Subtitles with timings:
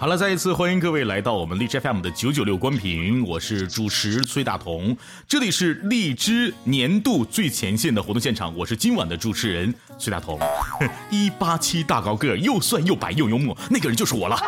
[0.00, 4.96] 好了，再一次欢迎各位来到我们荔枝 FM 的九九六关屏，我是主持崔大同，
[5.26, 10.38] 这里是荔枝年度最前线的活动现场，我是今晚的主持人崔大同，
[11.10, 14.38] 一八七大高个，又帅又白又幽默，那个人就是我了。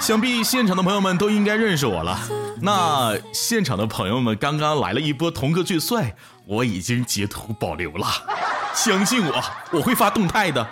[0.00, 2.18] 想必现场的朋友们都应该认识我了。
[2.60, 8.06] 那现场的朋友们刚刚来了一波童哥最帅，我已经截图保留了，
[8.74, 10.68] 相信我，我会发动态的。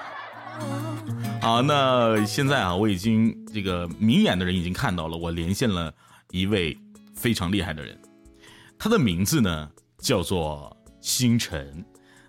[1.49, 5.91] 好，那现在啊，我已经这个明眼的人已经看到了，我连线了
[6.31, 6.77] 一位
[7.15, 7.99] 非常厉害的人，
[8.79, 11.83] 他的名字呢叫做星辰，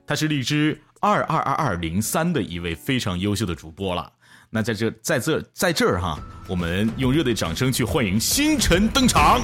[0.08, 4.10] 他是荔枝二二二二零三的一位非常优秀的主播了。
[4.50, 9.42] 那在这在这在这儿哈，我们用热烈掌声去欢迎星辰登场。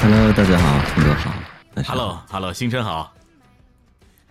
[0.00, 0.78] Hello，大家好
[1.84, 3.12] ，Hello Hello，星辰好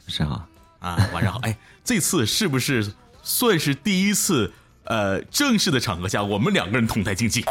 [0.05, 0.47] 晚上好。
[0.79, 1.39] 啊，晚上好。
[1.39, 2.85] 哎，这次是不是
[3.23, 4.51] 算是第一次
[4.83, 7.45] 呃正式的场合下，我们两个人同台竞技？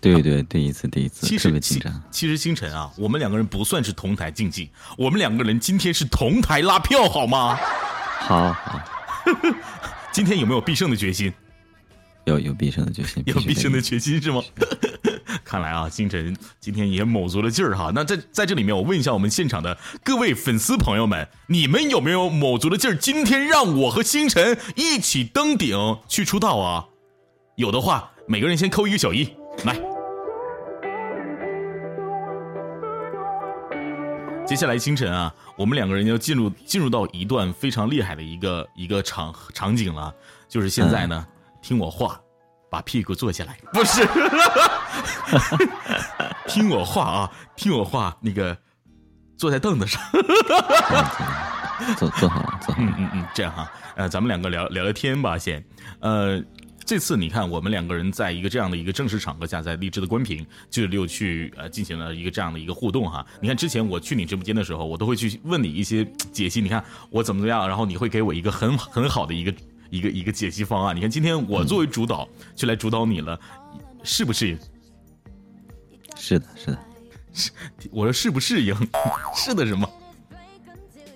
[0.00, 2.02] 对对，第一次，第一次，其实其特别紧张。
[2.12, 7.58] 其实星辰啊，我们两个人不算是同台竞技，我们两个人今天是同台拉票，好吗？
[8.20, 8.80] 好好，
[10.14, 11.32] 今天有没有必胜的决心？
[12.26, 14.40] 有有必胜的决心，有必胜的决心是吗？
[15.50, 17.90] 看来啊，星辰今天也卯足了劲儿哈。
[17.92, 22.94] 那在在这里面，我问一下我们现场的各位粉丝朋友们，你们有没有卯足了劲儿？
[22.94, 26.86] 今天让我和星辰一起登顶去出道啊？
[27.56, 29.28] 有的话，每个人先扣一个小一，
[29.64, 29.76] 来。
[34.46, 40.14] 接下来星辰啊，我们两个人要进入进入到一段非常厉害的一个一个场场景了，
[40.48, 41.26] 就是现在呢，
[41.60, 42.20] 听我话，
[42.70, 44.06] 把屁股坐下来，不是，
[46.46, 48.56] 听我话啊，听我话，那个
[49.36, 50.00] 坐在凳子上，
[51.98, 52.86] 坐坐好了，坐好了。
[52.88, 55.64] 嗯嗯嗯，这样哈，呃，咱们两个聊聊聊天吧，先，
[56.00, 56.42] 呃。
[56.86, 63.24] 这次你看，我们两个人在一个这样的一个正式场合下，在荔枝的关屏九九六去呃进行了一个这样的一个互动哈。
[63.40, 69.54] 你看之前我去你直播间的时候，我都会去问你一些解析，你看我怎么怎么样，然后你会给我一个很很好的一个
[69.90, 70.96] 一个一个解析方案。
[70.96, 73.38] 你看今天我作为主导就来主导你了，
[74.02, 74.58] 适不适应？
[76.16, 76.78] 是的，是的，
[77.32, 77.50] 是
[77.90, 78.74] 我说适不适应？
[79.36, 79.88] 是的什么？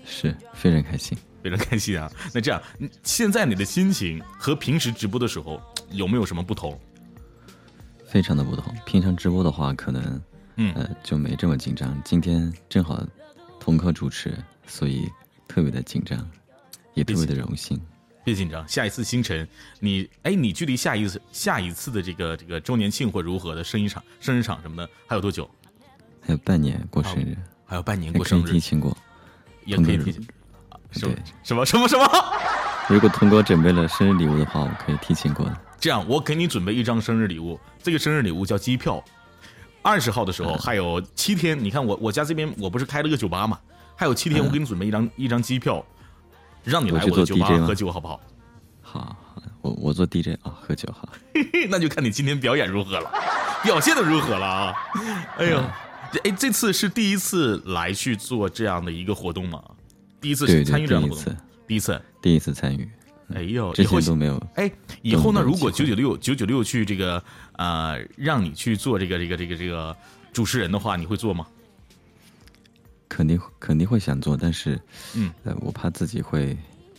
[0.05, 1.17] 是非常开心。
[1.43, 2.11] 非常开心啊！
[2.33, 5.61] 那这样，嗯现在你的心情和平时直播的时候
[5.91, 6.81] 有没有什么不同？
[8.07, 8.75] 非常的不同。
[8.87, 10.23] 平常直播的话，可能
[10.57, 12.01] 嗯呃就没这么紧张。
[12.03, 13.07] 今天正好
[13.61, 14.35] 同科主持，
[14.67, 15.07] 所以
[15.47, 16.19] 特别的紧张，
[16.95, 17.79] 也特别的荣幸。
[18.25, 19.47] 别紧张，下一次星辰，
[19.79, 25.49] 你哎，你距离下一次下一次的这个这个周年庆或如何的生日场、生日场什么的还有多久？
[26.23, 27.37] 还有半年过生日，
[27.67, 28.97] 还有半年过生日，提前过。
[29.67, 30.23] 也可以提前。
[30.69, 32.09] 啊什么什么什么什么？
[32.89, 35.61] 如果童哥准备了生日礼物的话，我可以提前过的。
[35.79, 39.03] 这样，我给你准备一张生日礼物，这个生日礼物叫机票。
[39.83, 43.59] 二十号的时候还有七天，你看我我家这边我不是开了个酒吧嘛，
[43.97, 45.85] 还有七天，嗯我给你准备一张一张机票，
[46.65, 48.21] 让你来我做我的酒吧 DJ 吗喝酒，好不好？
[48.81, 51.09] 好，好，我我做 DJ 啊，喝酒好。
[51.69, 53.11] 那就看你今天表演如何了，
[53.63, 54.75] 表现的如何了啊！
[55.39, 55.63] 哎呦，
[56.13, 59.63] 这哎，这次是第一次来去做这样的一个活动吗？
[60.21, 61.37] 第一次对对参与这样的活动第一次，
[61.67, 62.03] 第一次。
[62.23, 62.89] 第一次参与，
[63.35, 64.43] 哎呦，之以后前都没有。
[64.55, 64.71] 哎，
[65.03, 67.23] 以后呢，如果九九六九九六去这个
[67.57, 69.95] 呃，让你去做这个这个这个这个
[70.33, 71.47] 主持人的话，你会做吗？
[73.15, 74.77] 肯定肯定会想做，但是，
[75.15, 76.57] 嗯，呃，我怕自己会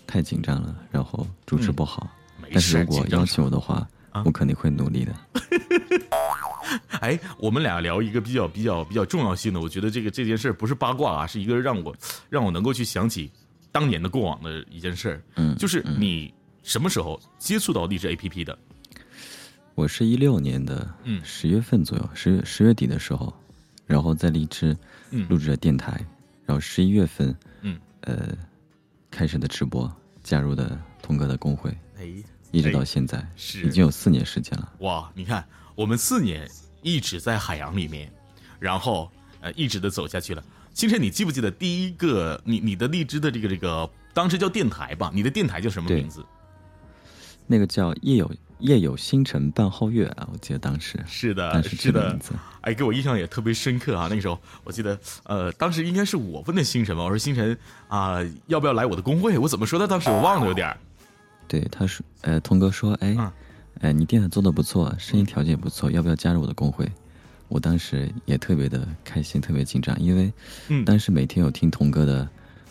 [0.08, 2.10] 太紧张了，然后主持不好。
[2.54, 5.14] 但是如果邀请我的话，啊我肯定会努力的。
[7.02, 11.94] 哎，我们俩聊一个比较比较比较重要性的，我觉得这个这件事儿不是八卦啊，是一个让我
[12.30, 13.30] 让我能够去想起
[13.74, 15.22] 当年的过往的一件事儿。
[15.36, 16.34] 嗯，就是你
[16.64, 18.58] 什么时候接触到励志 APP 的？
[19.76, 23.34] 我是一六年的嗯十月份左右，十月十月底的时候，
[23.86, 24.76] 然后在荔枝
[25.12, 25.92] 嗯录制了电台，
[26.46, 28.36] 然后十一月份，嗯，呃，
[29.12, 29.92] 开始的直播，
[30.24, 32.06] 加入的童哥的工会，哎，
[32.52, 34.74] 一直哎到现在，是已经有四年时间了。
[34.80, 36.50] 哇，你看我们四年
[36.82, 38.12] 一直在海洋里面，
[38.60, 39.12] 然后
[39.42, 40.44] 呃一直的走下去了。
[40.74, 45.10] 星辰，你记不记得第一个你你的荔枝的这个这个当时叫电台吧？
[45.14, 46.26] 你的电台叫什么名字？
[47.48, 48.30] 那个叫夜有
[48.60, 52.18] 夜有星辰伴皓月啊，我记得当时是的，是的。
[52.62, 54.08] 哎，给我印象也特别深刻啊！
[54.10, 57.58] 那个时候，我记得，呃，当时应该是我问的星辰吧，我说星辰
[57.88, 59.38] 啊、要不要来我的工会？
[59.38, 59.88] 我怎么说的？
[59.88, 60.78] 当时我忘了有点儿。
[61.48, 63.32] 对，他说，呃，童哥说，哎，嗯
[63.82, 66.90] 呃，你电台做的不错，声音条件也不错，要不要加入我的工会？
[67.50, 70.34] 我当时也特别的开心，特别紧张，因为
[70.70, 72.28] 嗯，当时每天有听童哥的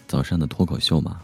[0.09, 1.21] 早上的脱口秀嘛，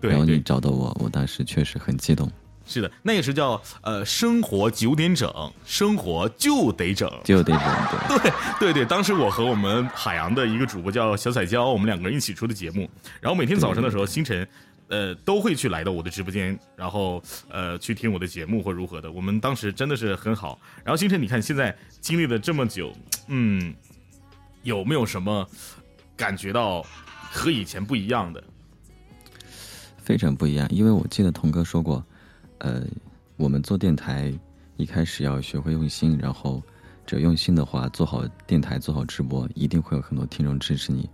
[0.00, 2.30] 对 然后你，找到我，我当时确实很激动。
[2.66, 5.30] 是的，那个时候叫呃，生活九点整，
[5.66, 7.60] 生活就得整，就得整。
[8.08, 8.18] 对
[8.58, 12.88] 对对对，当时我和我们海洋的一个主播叫小彩椒，我们两个人一起出的节目。
[13.20, 14.48] 然后每天早上的时候，星辰
[14.88, 19.12] 呃都会去来到我的直播间，然后呃去听我的节目或如何的。
[19.12, 20.58] 我们当时真的是很好。
[20.82, 22.92] 然后星辰，你看现在经历了这么久，
[23.28, 23.74] 嗯，
[24.62, 25.46] 有没有什么
[26.16, 26.82] 感觉到
[27.30, 28.42] 和以前不一样的？
[29.98, 32.02] 非常不一样，因为我记得童哥说过。
[32.58, 32.82] 呃，
[33.36, 34.32] 我们做电台
[34.76, 36.62] 一开始要学会用心，然后
[37.06, 41.08] 只要用心的话，做好电台，做好直播，一定会有很多听众支持你。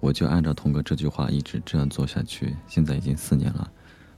[0.00, 3.70] 我就按照童哥这句话一直这样做下去，现在已经四年了，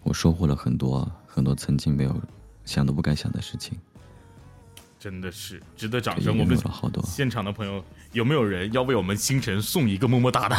[0.02, 2.20] 我收获了很多很多曾经没有
[2.64, 3.78] 想都不敢想的事情，
[4.98, 6.38] 真的是值得掌声。
[6.38, 6.58] 我们
[7.04, 10.56] 现场的朋友有没有人要为我们星辰送一个么么哒的？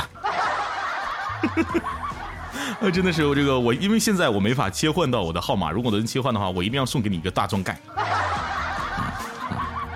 [2.81, 7.79] 呃，真的是我这个我，因为现在我没法切换到我的号码，如果能切换的话，我一定要送给你一个大钻盖。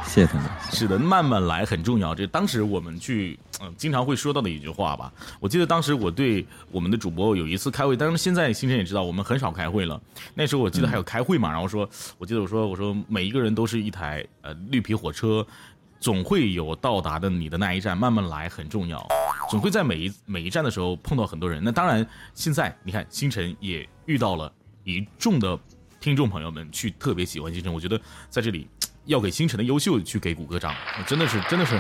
[0.06, 0.50] 谢谢他们。
[0.72, 2.16] 是的，慢慢来很重要。
[2.16, 5.12] 这当时我们去，嗯，经常会说到的一句话吧。
[5.40, 10.02] 我记得当时我对我们的主播有一次开会，当然现在新生也知道我们很少开会了。
[10.34, 15.46] 那时候我记得还有开会嘛，然后说，我记得我说我说每一个人都是一台呃绿皮火车，
[16.00, 19.06] 总会有到达的你的那一站，慢慢来很重要。
[19.50, 21.62] 总会在每一每一站的时候碰到很多人。
[21.64, 24.52] 那当然，现在你看星辰也遇到了
[24.84, 25.58] 一众的
[26.00, 27.74] 听众朋友们，去特别喜欢星辰。
[27.74, 28.00] 我觉得
[28.30, 28.68] 在这里
[29.06, 30.74] 要给星辰的优秀去给鼓个掌，
[31.08, 31.80] 真的是真的是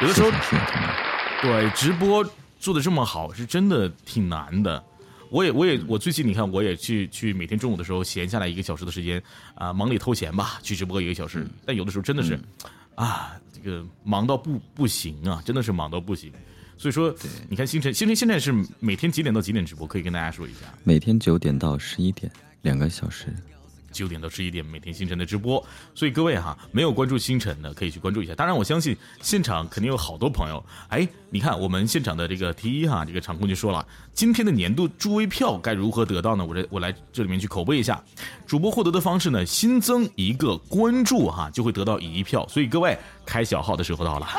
[0.00, 0.30] 有的时候
[1.40, 2.24] 对直播
[2.60, 4.84] 做的这么好，是真的挺难的。
[5.30, 9.22] 我也我也我最近你看我也去去每天中午的时候闲下来一个小时的时间
[9.54, 11.46] 啊，忙里偷闲吧，去直播一个小时。
[11.64, 12.38] 但有的时候真的是
[13.02, 16.32] 啊，这个忙到不不行啊，真的是忙到不行。
[16.78, 17.14] 所以说，
[17.48, 19.86] 你看星辰，星辰现在是每天几点到几点直播？
[19.86, 20.60] 可以跟大家说一下。
[20.84, 22.30] 每天九点到十一点，
[22.62, 23.34] 两个小时。
[23.92, 25.62] 九点到十一点，每天星辰的直播。
[25.94, 28.34] 所以各位哈，没有关注星辰的可以去关注一下。
[28.34, 30.64] 当然，我相信现场肯定有好多朋友。
[30.88, 36.44] 哎，你看我们现场的这个 T 一哈，这个场控就说了，今天的年度助威票该如何得到呢？
[36.44, 38.02] 我这我来这里面去口播一下。
[38.46, 42.46] 主播获得的方式呢，新增一个关注哈，就会得到一票。
[42.48, 44.26] 所以各位开小号的时候到了。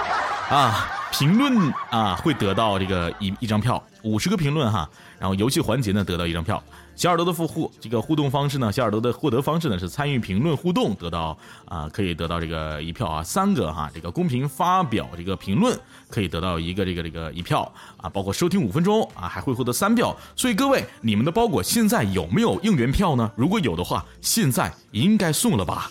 [0.50, 6.62] 啊，评论啊会得到这个一一张票，五十个评论哈，然后游戏环节呢得到一张票。
[6.96, 15.78] 小耳朵的复互这个互动方式呢，小耳朵的获得方式呢是参与评论互动得到啊，可以得到这个一票啊，三个哈，这个公屏发表这个评论
[16.10, 20.16] 可以得到一个这个这个一票啊，包括收听五分钟啊还会获得三票。
[20.36, 23.32] 所以各位，你们的包裹现在有没有应援票呢？
[23.36, 25.90] 如果有的话，现在应该送了吧？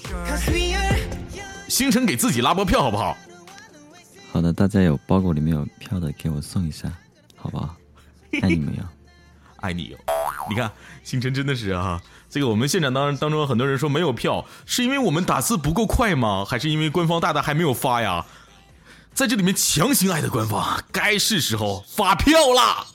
[1.69, 3.16] 星辰给自己拉波票好不好？
[4.31, 6.90] 好的，大家有包裹里面有票的，给我送一下，
[7.37, 7.75] 好不好？
[8.40, 8.82] 爱你们哟，
[9.60, 9.99] 爱你哟！
[10.50, 10.71] 你看，
[11.05, 16.44] 星辰真的是啊，这个我们现场当当中很多人说没有票，是因为我们打字不够快吗？
[16.44, 18.25] 还是因为官方大大还没有发呀？
[19.15, 22.87] 在这里面强行爱的官方，该是时候发票啦。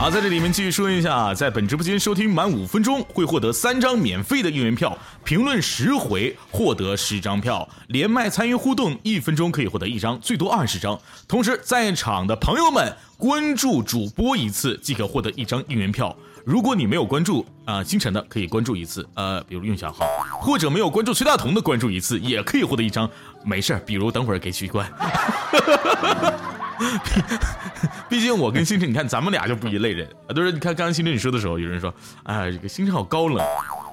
[0.00, 10.98] 好，在这里面继续说一下，在本直播间收听满五分钟会获得三张免费的应援票，评论十回获得十张票，连麦参与互动一分钟可以获得一张，最多二十张。
[11.28, 16.16] 同时，在场的朋友们关注主播一次即可获得一张应援票。
[16.46, 20.06] 如果你没有关注啊星辰的，可以关注一次，呃，比如用小号，
[20.40, 23.06] 或者没有关注崔大同的，关注一次也可以获得一张。
[23.44, 24.90] 没事儿比如等会儿给取关。
[28.08, 30.32] 毕竟我跟星辰，你看咱们俩就不一类人啊。
[30.34, 31.92] 都是你看刚刚星辰你说的时候，有人说，
[32.24, 33.46] 哎，这个星辰好高冷。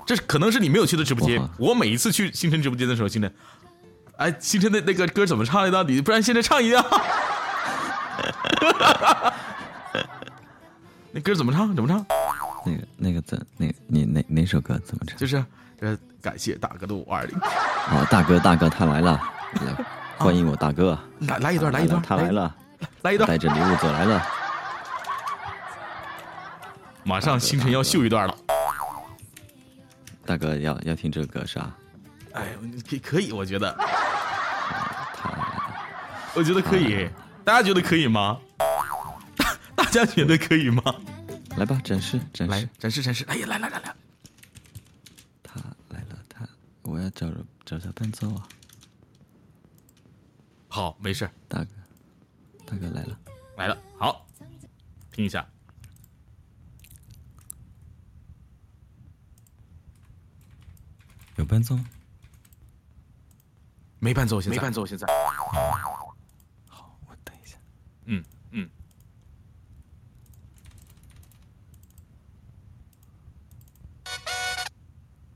[0.05, 1.41] 这可能是你没有去的直播间。
[1.57, 3.29] 我每一次去星辰直播间的时候，星辰，
[4.15, 5.83] 哎，星辰的那个歌怎么唱来着？
[5.83, 6.81] 你不然现在唱一下。
[11.11, 11.75] 那歌怎么唱？
[11.75, 12.05] 怎么唱？
[12.65, 13.45] 那个那个怎？
[13.57, 15.17] 那你哪哪首歌怎么唱？
[15.17, 15.43] 就是
[15.79, 17.37] 呃，感谢大哥的五二零。
[17.39, 19.19] 好，大哥大哥他来了，
[19.65, 19.85] 来
[20.17, 20.97] 欢迎我大哥。
[21.19, 22.55] 来来一段，来一段，他来了。
[23.03, 24.25] 来一段，带着礼物走来了。
[27.03, 28.37] 马上星辰要秀一段了。
[30.25, 31.75] 大哥要要听这个歌是吧？
[32.33, 32.45] 哎，
[32.89, 33.75] 可可以，我觉得。
[36.35, 37.09] 我觉得可以，
[37.43, 38.39] 大家觉得可以吗？
[39.75, 40.83] 大家觉得可以吗？
[41.55, 43.25] 来吧，展示展示展示展示！
[43.27, 43.95] 哎呀，来来来来。
[45.41, 46.45] 他来了，他
[46.83, 47.25] 我要找
[47.65, 48.43] 找下伴奏啊。
[50.67, 51.69] 好，没事，大哥。
[52.67, 53.17] 大哥来了。
[53.55, 54.27] 来了好
[55.11, 55.47] 听一下。
[61.37, 61.75] 有伴奏？
[61.75, 61.85] 吗
[63.99, 64.55] 没伴奏现在。
[64.55, 65.07] 没伴奏现在。
[66.67, 67.57] 好我等一下。
[68.05, 68.69] 嗯嗯。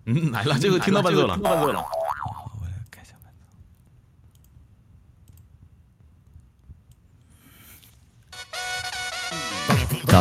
[0.05, 1.35] 嗯来了这个听到伴奏了。
[1.35, 1.83] 听到伴奏了。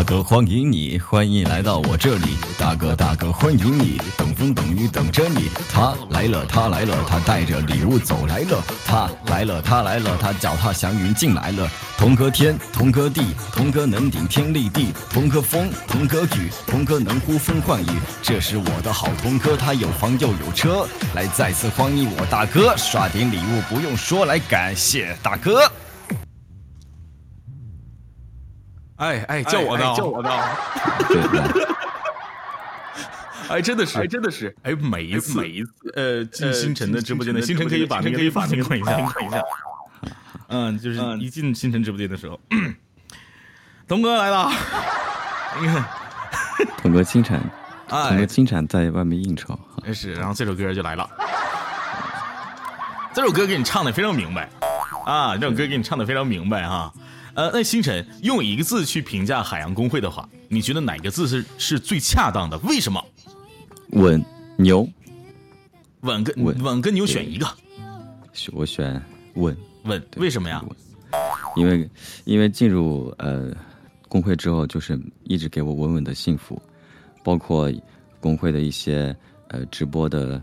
[0.00, 2.38] 大哥，欢迎你，欢迎来到我这里。
[2.58, 5.50] 大哥，大哥，欢迎你，等风等雨等着你。
[5.70, 8.64] 他来了，他来了，他带着礼物走来了。
[8.86, 11.68] 他来了，他来了，他脚踏祥云进来了。
[11.98, 18.00] 同个天，同个地，同个能顶天立地，同个风，同个雨，同个能呼风唤雨。
[18.22, 20.88] 这是我的好同哥，他有房又有车。
[21.14, 25.70] 来，再次欢迎我大哥，刷点礼物不用说，来感谢大哥。
[29.00, 30.30] 哎哎，叫我的，叫我的，
[33.48, 39.42] 哎，真的是，哎，真的是，哎，每一次，每一次，呃，进星辰的直播间的星辰可以把那个可以把那个换一下，换一下。
[40.48, 42.38] 嗯，就是一进星辰直播间的时候，
[43.88, 44.52] 童哥来了，
[45.58, 45.82] 你看，
[46.82, 47.40] 童哥经常，
[47.88, 49.58] 童哥经常在外面应酬，
[49.94, 51.08] 是，然后这首歌就来了，
[53.14, 54.46] 这首歌给你唱的非常明白，
[55.06, 56.92] 啊，这首歌给你唱的非常明白哈。
[57.34, 62.58] 呃，那星辰用一个字去评价海洋公会的话，你觉得哪个字是是最恰当的？
[62.58, 63.04] 为什么？
[63.90, 64.24] 稳
[64.56, 64.88] 牛，
[66.00, 67.46] 稳跟稳稳跟牛选一个，
[68.52, 69.02] 我选
[69.34, 70.64] 稳稳，为什么呀？
[71.56, 71.90] 因为
[72.24, 73.52] 因为进入呃
[74.08, 76.60] 工会之后，就是一直给我稳稳的幸福，
[77.24, 77.72] 包括
[78.20, 79.14] 工会的一些
[79.48, 80.40] 呃直播的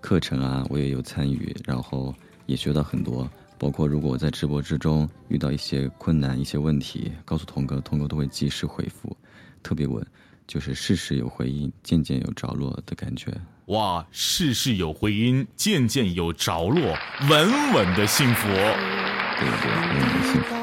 [0.00, 2.14] 课程啊，我也有参与，然后
[2.46, 3.28] 也学到很多。
[3.58, 9.16] 包括如果我在直播之中遇到一些困难、一些问题，告诉童哥，童哥都会及时回复，
[9.62, 10.04] 特别稳，
[10.46, 13.32] 就是事事有回音，件件有着落的感觉。
[13.66, 16.96] 哇，事事有回音，件件有着落，
[17.28, 18.46] 稳稳的幸福。
[18.46, 20.56] 对对，稳稳的幸福。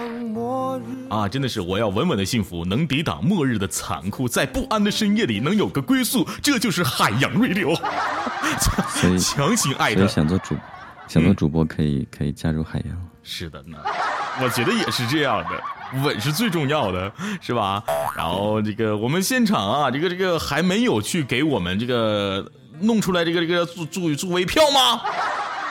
[1.09, 7.75] 啊，真的是，我要稳稳的幸福，能抵挡末日的残酷，在不安的深夜里能有个归宿，这就是海洋瑞流。
[9.19, 10.55] 强行爱的，想做主。
[11.07, 13.77] 想做主播可以可以加入海洋，是的呢，
[14.41, 17.83] 我觉得也是这样的，稳是最重要的，是吧？
[18.15, 22.49] 然后这个我们现场啊，这个这个还没有去给我们这个
[22.81, 25.01] 弄出来这个这个助助助威票吗？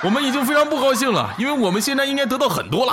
[0.04, 2.92] 我们已经非常不高兴了，因为我们现在应该得到很多了。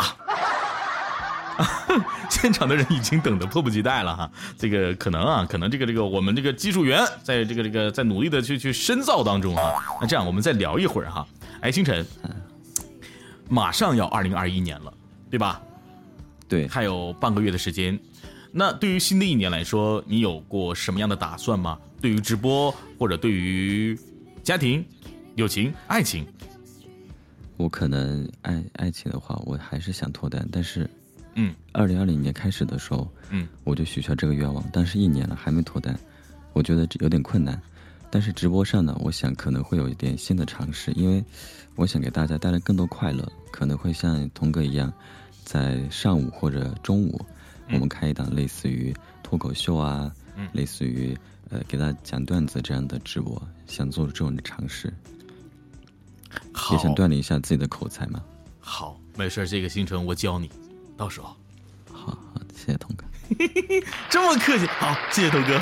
[2.30, 9.98] 现场的人已经等得迫不及待了哈，这个可能啊，可能这个这个我们这个技术员在这个这个在努力的去去深造当中哈。
[10.00, 11.28] 那这样我们再聊一会儿哈。
[11.62, 12.06] 哎，星辰，
[13.50, 14.94] 马上要二零二一年了，
[15.30, 15.62] 对吧？
[16.48, 18.00] 对，还有半个月的时间。
[18.51, 21.78] 那对于新的一年来说，你有过什么样的打算吗？
[22.01, 24.00] 对于直播或者对于
[24.42, 24.84] 家庭、
[25.36, 26.25] 友情、爱情？
[27.58, 30.89] 我可能爱爱情的话，我还是想脱单，但是，
[31.41, 35.98] 嗯，二零二零年开始的时候，嗯，我就许下这个愿望，但是一年了还没脱单，
[36.51, 37.58] 我觉得这有点困难。
[38.12, 41.24] 但是直播上呢，我想可能会有一点新的尝试，因为
[41.75, 44.91] 我想给大家带来更多快乐，可能会像童哥一样，
[45.46, 47.25] 在上午或者中午，
[47.72, 48.93] 我们开一档类似于
[49.24, 50.50] 脱口秀啊，嗯。
[50.51, 51.17] 类似于
[51.50, 54.93] 呃给大家讲段子这样的直播，想做这种的尝试，
[56.72, 58.22] 也想锻炼一下自己的口才嘛。
[58.60, 60.50] 好，没事这个行程我教你，
[61.00, 61.27] 到时候。
[61.94, 62.18] 好好，
[62.53, 63.06] 谢谢童哥，
[64.10, 65.58] 这么客气，好，谢谢童哥。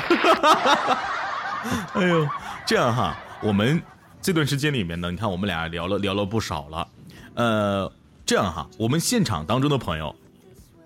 [1.94, 2.28] 哎呦，
[2.66, 3.80] 这样哈，我们
[4.20, 6.88] 这段时间里面呢，你看我们俩聊了聊了不少了，
[7.34, 7.92] 呃，
[8.26, 10.14] 这样哈，我们现场当中的朋友，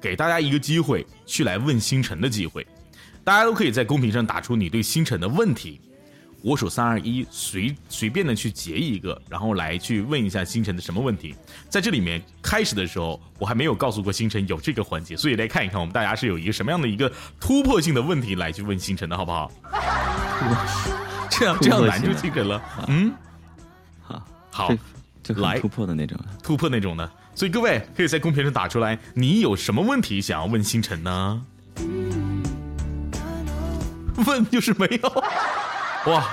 [0.03, 2.67] 给大家一个机会去来问星辰的机会，
[3.25, 5.81] 大家都可以在公屏上打出你对星辰的问题。
[6.43, 11.35] 我数三二一，随随便的去截一个，然后来去问一下星辰的什么问题。
[11.69, 19.51] 在这里面开始的时候，我还没有告诉过星辰有这个环节，所以来看一看我们大家是有一个什么样的一个突破性的问题来去问星辰的好不好？
[21.31, 22.63] 这样这样难就星辰了。
[22.89, 23.13] 嗯，
[24.03, 24.69] 好，好，
[25.37, 27.09] 来突破的那种，突破那种的。
[27.35, 31.45] 所以各位可以在公屏上打出来，你有什么问题想要问星辰呢？
[34.27, 35.25] 问就是没有。
[36.11, 36.25] 哇，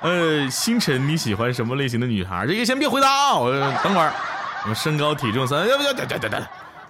[0.00, 2.46] 呃，星辰你喜欢什么类型的女孩？
[2.46, 3.52] 这个先别回答啊，我
[3.82, 4.12] 等会儿。
[4.62, 5.68] 什么身高体重三？
[5.68, 5.92] 要不要？
[5.92, 6.42] 等等等等。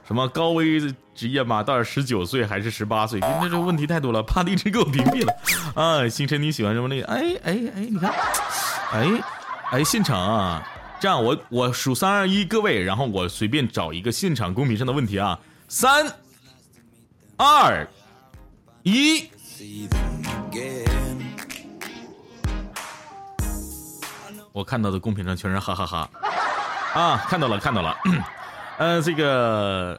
[0.06, 0.80] 什么高危
[1.14, 3.20] 职业马到十九岁还是十八岁？
[3.20, 5.34] 那这问题太多了，怕荔枝给我屏蔽了。
[5.74, 7.02] 啊，星辰你喜欢什么类？
[7.02, 8.12] 哎哎哎，你看，
[8.92, 9.08] 哎
[9.70, 10.66] 哎，现场啊，
[11.00, 16.10] 这样我我数三二一，各位，然后我随便找一个现场公屏上的问题啊，三
[17.36, 17.86] 二
[18.82, 19.30] 一。
[24.52, 26.10] 我看到的公屏上全是哈哈哈，
[27.00, 27.96] 啊，看到了看到了，
[28.78, 29.98] 呃，这个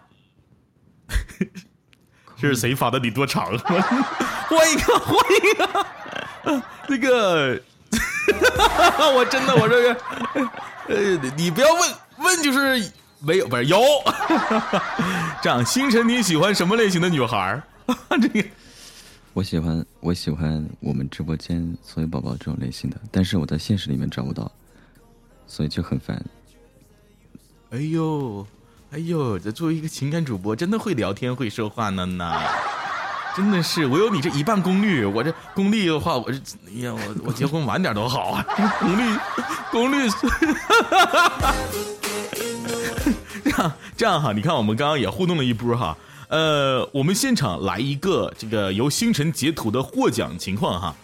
[2.37, 2.99] 这是谁发的？
[2.99, 3.45] 你多长？
[3.57, 7.59] 换一个换一个， 那个
[9.15, 9.97] 我真的，我这个，
[10.87, 13.81] 呃，你不要问问，就是没有，不是有。
[15.41, 17.63] 这样，星辰，你喜欢什么类型的女孩儿？
[18.21, 18.47] 这个，
[19.33, 24.51] 我喜欢我喜欢我们直播间所有宝宝这种类型的，但是我在现实里面找不到，
[25.47, 26.23] 所以就很烦。
[27.71, 28.45] 哎呦，
[28.91, 32.31] 哎呦，这作为一个情感主播，真的会聊天会说话呢呢。
[33.35, 36.37] 真的是，我有你这一半功力，我这功力的话，我这，
[36.67, 38.45] 哎呀，我我结婚晚点都好啊，
[38.79, 39.01] 功力，
[39.71, 40.07] 功力，
[43.43, 45.97] 这样这样哈，你看我们刚刚也互动了一波哈，
[46.29, 50.95] 呃，我们现场来一个这个由星辰截图的获奖情况哈，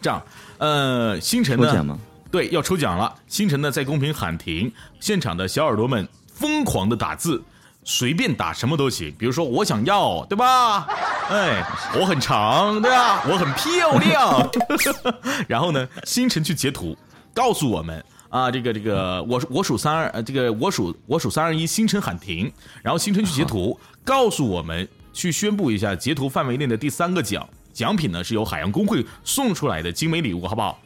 [0.00, 0.22] 这样，
[0.58, 1.98] 呃，星辰呢？
[2.30, 7.42] 对，要抽奖了，星辰呢在公屏喊停，现场的小耳朵们疯狂的打字。
[7.88, 10.88] 随便打什么都行，比如说我想要，对吧？
[11.30, 13.22] 哎，我很长，对吧？
[13.30, 14.50] 我很漂亮。
[15.46, 16.98] 然后呢，星辰去截图，
[17.32, 18.04] 告诉我们
[18.36, 22.52] 啊，这个这个，我我数三二，呃，这个我数我数三二一，星辰喊停，
[22.82, 30.78] 然后星辰去截图，告诉我们去宣布一下截图范围内的第三个奖奖品呢，是由海洋公会送出来的精美礼物，好不好？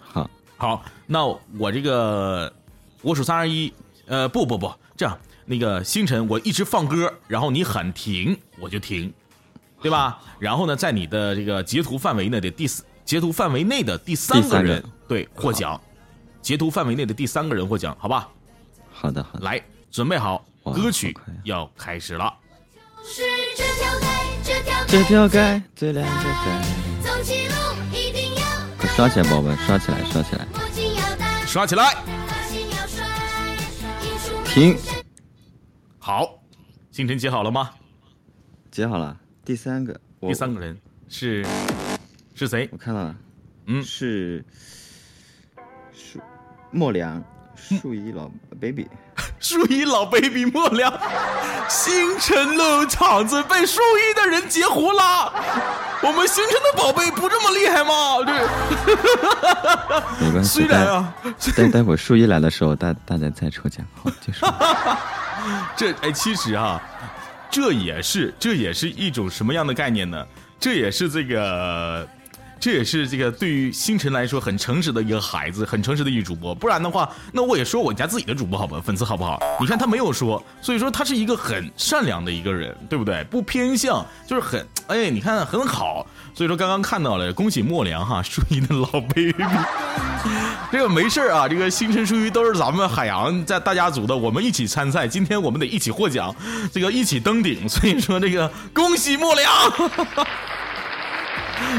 [0.00, 1.26] 好，好，那
[1.58, 2.50] 我这个
[3.02, 3.70] 我数三二一，
[4.06, 5.18] 呃，不不不，这样。
[5.44, 9.12] 那个星辰，我一直放歌，然后你喊停，我就停，
[9.82, 10.18] 对吧？
[10.38, 15.80] 然后呢，在你的这个截图范围内的第四截图范围内的第三个人，对，获奖。
[16.48, 18.26] 截图范围内的第三个人获奖，好吧？
[18.90, 19.44] 好的，好的。
[19.44, 21.14] 来，准备好，歌曲
[21.44, 22.34] 要开始了。
[23.04, 23.20] 是
[23.54, 24.06] 这条街，
[24.42, 27.06] 这条这条街最亮的街。
[27.06, 27.54] 走起路
[27.92, 28.46] 一定要
[28.78, 30.48] 快刷起来，宝宝们，刷起来，刷起来。
[31.46, 31.94] 刷起来。
[34.46, 34.74] 停。
[35.98, 36.42] 好，
[36.90, 37.72] 星辰截好了吗？
[38.70, 39.14] 截好了。
[39.44, 40.80] 第三个，第三个人
[41.10, 41.46] 是
[42.34, 42.66] 是谁？
[42.72, 43.14] 我看到了，
[43.66, 44.77] 嗯，是树
[46.70, 47.22] 莫良，
[47.56, 48.86] 树一老 baby，
[49.40, 50.92] 树一老 baby 莫良，
[51.68, 55.32] 星辰的，场子被树一的人截胡了。
[56.00, 58.22] 我们星辰的宝贝不这么厉害吗？
[58.24, 58.34] 对，
[60.26, 60.60] 没关系。
[60.60, 61.14] 虽然啊，
[61.56, 63.84] 待待会儿树一来的时候，大大家再抽奖。
[64.02, 64.46] 好，结束。
[65.76, 66.80] 这哎，其实啊，
[67.50, 70.24] 这也是这也是一种什么样的概念呢？
[70.60, 72.06] 这也是这个，
[72.60, 76.54] 这也是这个对于星辰来说很诚实的一个孩子，很诚实的一个主播。
[76.54, 78.80] 不然的话，那我也说我家自己的主播好不？
[78.80, 79.40] 粉丝好不好？
[79.60, 83.24] 你看他没有说，所以说他是一个很善良的一个人，对不对？
[83.30, 86.06] 不偏向，就是很哎，你看很好。
[86.34, 89.34] 所以说刚刚看到了，恭喜莫良哈，属于的老 baby。
[90.70, 96.34] 这个没事啊，这个星辰书鱼都是咱们海洋在大家族的，我们一起参赛，今天我们得一起获奖，
[96.72, 99.52] 这个一起登顶，所以说这个恭喜莫良。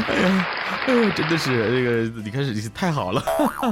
[0.08, 0.46] 哎呀，
[0.86, 3.22] 真的是这个，你看是太好了。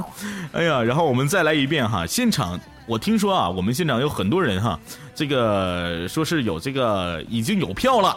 [0.53, 4.79] 哎呀，然后我们再来一遍哈，现场我听说啊，我们现场有很多人哈，
[5.15, 8.17] 这个说是有这个已经有票了。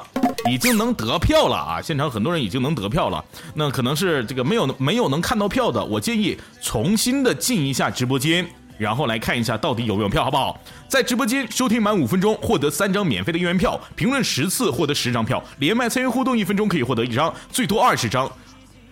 [0.50, 1.80] 已经能得票了啊！
[1.80, 3.24] 现场很多人已经能得票了，
[3.54, 8.44] 那可能是这个没有没有能看到票的，我建议重新的进一下直播间，
[8.76, 10.60] 然后来看一下到底有没有票，好不好？
[10.88, 18.30] 在直播间收听满五分钟获得三张免费的应援票，评论十次获得十张票，连麦参与互动一分钟可以获得一张，最多二十张。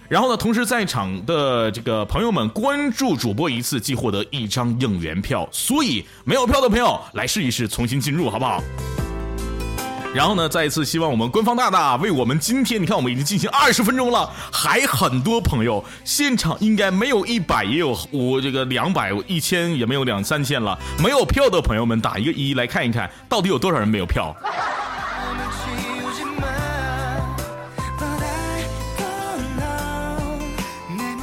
[0.09, 8.59] 然后呢，同时在场的这个朋友们关注主播一次即获得一张应援票，所以没有票的朋友来试一试重新进入，好不好？
[10.15, 24.35] 然后呢，再一次希望我们官方大大为我们今天，你看我们已经进行二十分钟了，还很多朋友现场应该没有一百也有五这个两百一千也没有两三千了，没有票的朋友们打一个一来看一看到底有多少人没有票。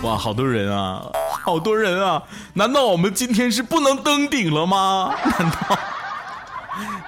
[0.03, 1.03] 哇，好多人啊，
[1.43, 2.23] 好多人啊！
[2.55, 5.13] 难道我们今天是不能登顶了吗？
[5.39, 5.79] 难道？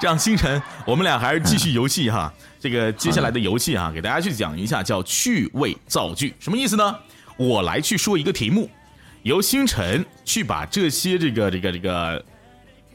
[0.00, 2.32] 这样，星辰，我们俩还是继续游戏哈。
[2.58, 6.96] 这个接下来的游戏啊，给大家去讲一下，叫趣味造句，什么意思呢？
[7.36, 8.68] 我来去说一个题目，
[9.22, 12.24] 由星辰去把这些这个这个这个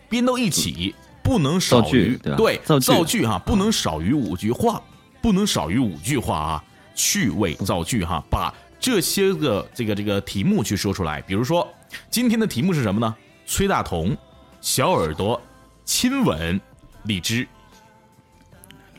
[0.10, 4.82] 编到一起，不能少于对造句哈，不能少于五句话，
[5.22, 6.64] 不能少于五句话啊。
[6.96, 8.54] 趣味造句哈，把
[8.84, 11.22] 这些个这个这个题目去说出来。
[11.22, 11.66] 比如说，
[12.10, 13.16] 今天的题目是什么呢？
[13.46, 14.14] 崔大同，
[14.60, 15.42] 小耳朵。
[15.86, 16.60] 亲吻，
[17.04, 17.48] 荔枝，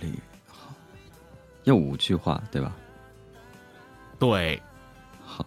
[0.00, 0.12] 荔
[0.46, 0.72] 好，
[1.64, 2.74] 要五句话对吧？
[4.18, 4.62] 对，
[5.22, 5.46] 好，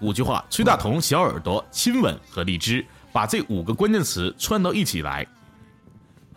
[0.00, 0.42] 五句话。
[0.48, 5.26] 崔大同小耳朵亲吻和荔枝，把这五个关键词串到一起来。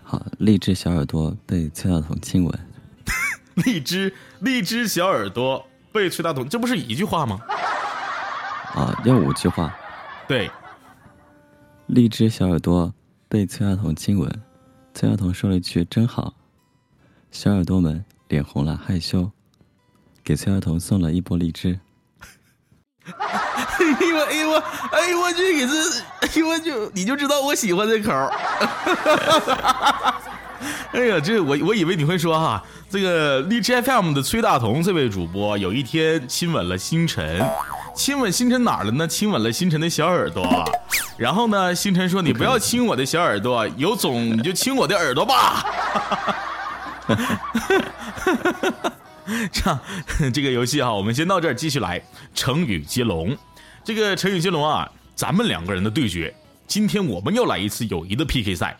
[0.03, 2.59] 好，荔枝小耳朵被崔大同亲吻。
[3.55, 5.65] 荔枝荔枝小耳朵
[5.97, 7.39] 被崔大同，这不是一句话吗？
[8.75, 9.75] 啊，要五句话。
[10.27, 10.49] 对，
[11.87, 12.93] 荔枝小耳朵
[13.27, 14.29] 被崔大同亲吻，
[14.93, 16.33] 崔大同说了一句“真好”，
[17.31, 19.31] 小耳朵们脸红了，害羞，
[20.23, 21.79] 给崔大同送了一波荔枝。
[23.05, 23.15] 哎
[24.09, 24.57] 呦哎呦我
[24.91, 25.73] 哎呦我去给这
[26.19, 28.29] 哎呦我就你就知道我喜欢这口儿。
[30.93, 37.45] 哎呀，这我我以为你会说哈，这个荔枝 FM 的崔大同这位主播有一天亲吻了星辰，
[37.95, 39.07] 亲吻星辰哪儿了呢？
[39.07, 40.63] 亲吻了星辰的小耳朵。
[41.17, 45.65] 然后呢，星辰说：“你不要亲我的小耳朵，有种你就亲我的耳朵吧。
[49.51, 49.79] ”这样，
[50.31, 52.01] 这个游戏哈，我们先到这儿，继续来
[52.35, 53.35] 成语接龙。
[53.83, 56.33] 这个成语接龙啊，咱们两个人的对决，
[56.67, 58.77] 今天我们要来一次友谊的 PK 赛。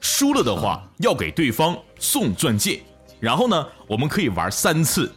[0.00, 2.82] 输了的话要给对方送钻戒，
[3.18, 5.12] 然后呢，我们可以玩三次。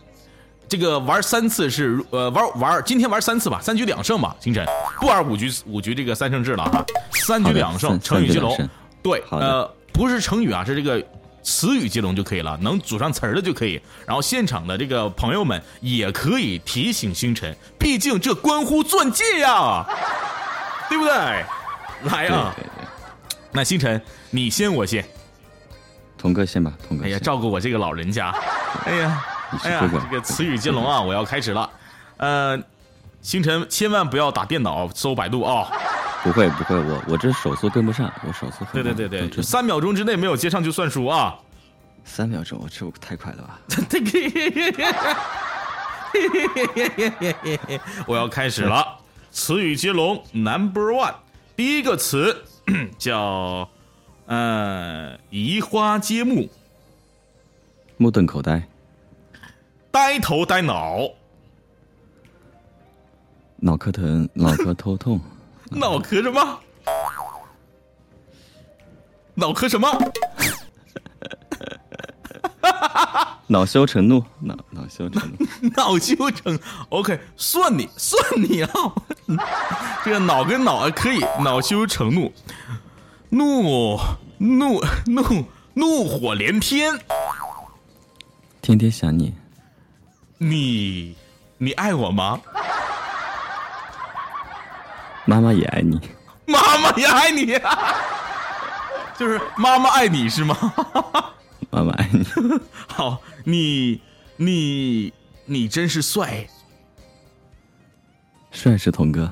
[0.67, 4.65] 这个玩三次是呃玩玩，今天玩三次吧，三局两胜吧，星辰
[5.01, 8.57] 不玩五局五局这个三胜制了哈，三局两胜，成语接龙。
[9.03, 11.05] 对，呃，不是成语啊，是这个
[11.43, 13.81] 词语接龙就可以了，能组上词儿的就可以。
[14.07, 19.85] 然后现场的这个朋友们也可以提醒星辰，毕竟这关乎钻戒呀，
[20.87, 21.13] 对不对？
[22.09, 22.55] 来呀！
[23.51, 25.05] 那星辰，你先我先，
[26.17, 27.03] 童哥先吧，童哥。
[27.05, 28.33] 哎呀，照顾我这个老人家。
[28.85, 29.21] 哎呀，
[29.63, 31.69] 哎呀，这个词语接龙啊，我要开始了。
[32.17, 32.57] 呃，
[33.21, 35.67] 星辰千万不要打电脑搜百度啊。
[36.23, 38.63] 不会不会，我我这手速跟不上，我手速。
[38.71, 41.35] 对对对对，三秒钟之内没有接上就算输啊。
[42.05, 43.59] 三秒钟，我这太快了吧？
[48.05, 48.97] 我要开始了，
[49.31, 51.15] 词语接龙 Number One，
[51.55, 52.45] 第一个词。
[52.97, 53.67] 叫，
[54.25, 56.49] 呃，移花接木，
[57.97, 58.67] 目瞪口呆，
[59.91, 61.07] 呆头呆脑，
[63.57, 65.19] 脑壳疼， 脑壳头痛，
[65.69, 66.59] 脑壳什么？
[69.35, 69.87] 脑壳什么？
[73.47, 76.57] 恼羞成怒，恼恼羞成怒， 恼羞成
[76.89, 78.69] ，OK，算你算你啊，
[80.05, 82.31] 这个脑跟恼可以，恼羞成怒，
[83.31, 83.97] 怒
[84.37, 86.99] 怒怒怒火连天，
[88.61, 89.33] 天天想你，
[90.37, 91.15] 你
[91.57, 92.41] 你爱我吗？
[95.25, 95.97] 妈妈也爱你，
[96.45, 97.57] 妈妈也爱你，
[99.17, 100.55] 就是妈妈爱你是吗？
[101.71, 102.25] 妈妈爱你，
[102.87, 104.01] 好，你
[104.35, 105.13] 你
[105.45, 106.45] 你真是帅，
[108.51, 109.31] 帅是童哥，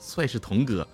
[0.00, 0.88] 帅是童哥，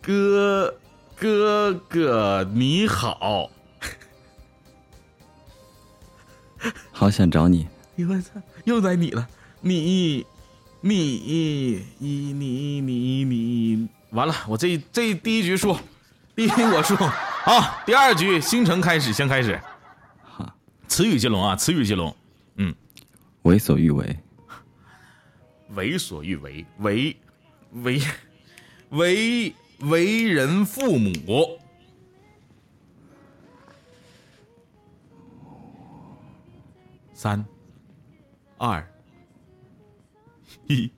[0.00, 0.74] 哥
[1.18, 3.50] 哥哥你好，
[6.92, 8.30] 好想找你，你我操，
[8.64, 9.26] 又在你了，
[9.60, 10.26] 你
[10.80, 15.76] 你你你你你，完了，我这这第一局输，
[16.34, 19.60] 第一局我输，好，第二局星辰开始，先开始。
[20.86, 22.14] 词语接龙啊，词语接龙，
[22.56, 22.74] 嗯，
[23.42, 24.16] 为所欲为，
[25.70, 27.16] 为所欲为，为
[27.72, 28.00] 为
[28.90, 31.58] 为为人父母，
[37.12, 37.44] 三
[38.58, 38.86] 二
[40.68, 40.90] 一，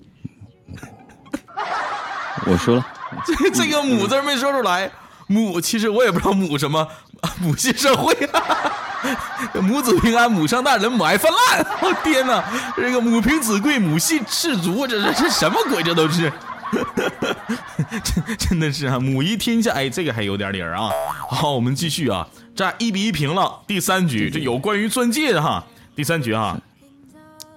[2.47, 2.87] 我说了，
[3.27, 4.91] 这这个母字没说出来，
[5.27, 6.89] 母其实我也不知道母什么，
[7.41, 8.15] 母系社会。
[9.62, 11.65] 母子平安，母上大人，母爱泛滥。
[11.81, 12.43] 我天哪，
[12.77, 15.81] 这个母凭子贵，母系氏族，这这这什么鬼？
[15.83, 16.33] 这都是，
[18.05, 19.72] 真真的是啊，母仪天下。
[19.72, 20.90] 哎，这个还有点理儿啊。
[21.29, 23.62] 好，我们继续啊，这一比一平了。
[23.66, 25.64] 第三局，这有关于钻戒的哈。
[25.94, 26.61] 第三局哈，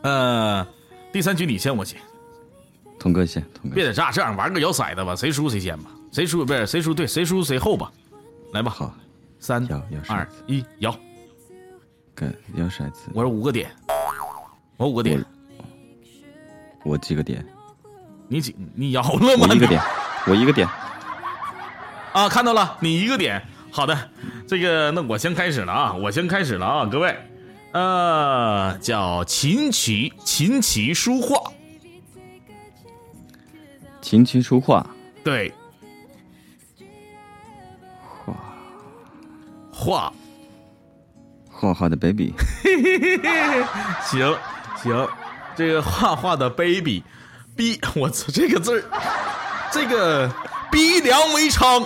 [0.02, 0.66] 呃，
[1.12, 2.00] 第三局你先，我先。
[3.00, 3.76] 童哥先，童哥。
[3.76, 7.92] 别在这这样玩个摇骰子吧，谁输谁先吧，谁输不是谁输对，谁输谁后吧。
[8.54, 8.94] 来吧，好，
[9.40, 9.66] 三
[10.08, 10.96] 二一，摇。
[12.56, 13.72] 摇骰子，我是五个点，
[14.76, 15.24] 我五个点，
[16.84, 17.46] 我几个点？
[18.30, 18.56] 你几？
[18.76, 19.54] 你摇了吗？
[19.54, 19.82] 一个点，
[20.28, 20.68] 我一个点。
[22.14, 23.42] 啊，看到了，你一个点。
[23.72, 24.10] 好的，
[24.48, 27.16] 这个那我先开始了啊，我先开始了啊，各位，
[27.72, 31.52] 呃，叫琴棋，琴棋书画，
[34.02, 34.86] 琴棋书画，
[35.24, 35.54] 对，
[38.26, 38.34] 画，
[39.72, 40.14] 画。
[41.52, 42.34] 画画的 baby，
[44.02, 44.34] 行
[44.78, 45.08] 行，
[45.58, 47.04] 这个画画的 baby，
[47.60, 48.84] 逼我操这个字儿，
[49.70, 50.34] 这个
[50.72, 51.86] 逼良为娼，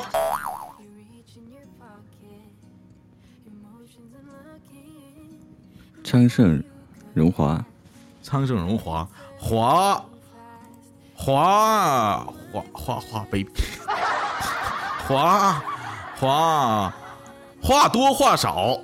[6.04, 6.64] 昌盛
[7.16, 7.66] 荣华，
[8.22, 9.96] 昌盛荣华，华
[11.16, 13.50] 华华华华 baby，
[15.08, 15.60] 华
[16.20, 16.94] 华
[17.60, 18.80] 话多话少，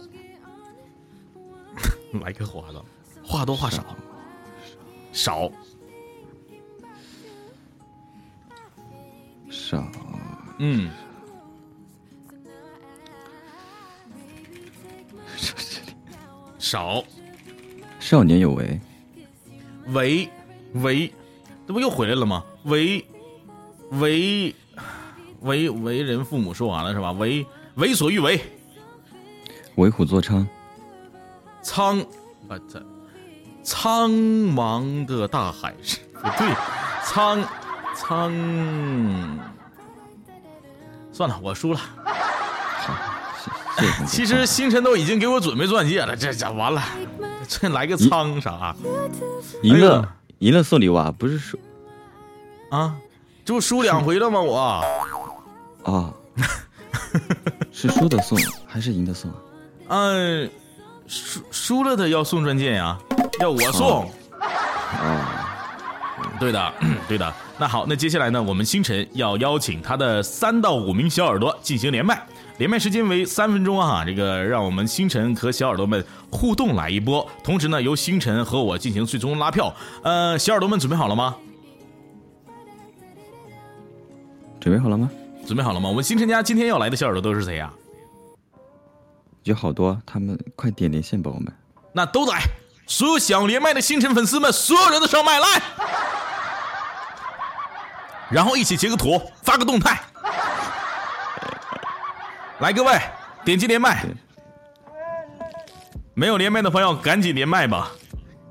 [2.25, 2.83] 来个华的，
[3.23, 3.83] 话多话少，
[5.13, 5.51] 少
[9.69, 9.83] 少
[10.57, 10.89] 嗯，
[16.57, 17.03] 少。
[17.99, 18.79] 少年有为，
[19.89, 20.27] 为
[20.73, 21.13] 为，
[21.67, 22.43] 这不又回来了吗？
[22.63, 23.05] 为
[23.91, 24.55] 为
[25.41, 27.11] 为为人父母说完了是吧？
[27.11, 28.41] 为为所欲为，
[29.75, 30.43] 为虎作伥，
[31.61, 31.99] 苍
[32.47, 32.83] 啊这
[33.61, 36.51] 苍茫的大海是不对，
[37.05, 37.47] 苍
[37.95, 38.33] 苍，
[41.19, 41.79] 算了，我输了。
[44.07, 46.81] 其实星辰都已经给我准备钻戒了，这这完了，
[47.45, 48.73] 这来个苍啥
[49.61, 51.59] 赢了赢了送礼物啊，不是输
[52.71, 52.95] 啊？
[53.43, 54.39] 这不输两回了吗？
[54.39, 54.57] 我
[55.83, 56.13] 啊，
[57.73, 59.35] 是输的送还是赢的送啊？
[59.89, 60.49] 嗯，
[61.05, 62.97] 输输了的要送钻戒呀，
[63.41, 64.09] 要我送。
[65.01, 65.25] 哦，
[66.39, 66.73] 对的，
[67.07, 67.33] 对的。
[67.57, 72.25] 那好，那接下来呢，我们星辰要邀请他的三到五名小耳朵进行连麦，
[72.57, 74.05] 连麦时间为三分钟啊。
[74.05, 79.73] 这个让我们星辰和小耳朵们互动来一波，同时呢，由星辰和我进行最终拉票。
[80.03, 81.35] 呃，小耳朵们准备好了吗？
[84.61, 85.09] 准备好了吗？
[85.45, 85.89] 准备好了吗？
[85.89, 87.73] 我们星辰家今天要来的小耳朵都是谁呀、
[89.43, 91.51] 有好多，他们快点连线吧，我们
[91.91, 92.43] 那都来，
[92.85, 95.45] 所有想连麦的星辰粉丝们，所有人都上麦来，
[98.29, 99.99] 然后一起截个图，发个动态。
[102.59, 102.99] 来，各位
[103.43, 104.05] 点击连麦，
[106.13, 107.89] 没有连麦的朋友赶紧连麦吧。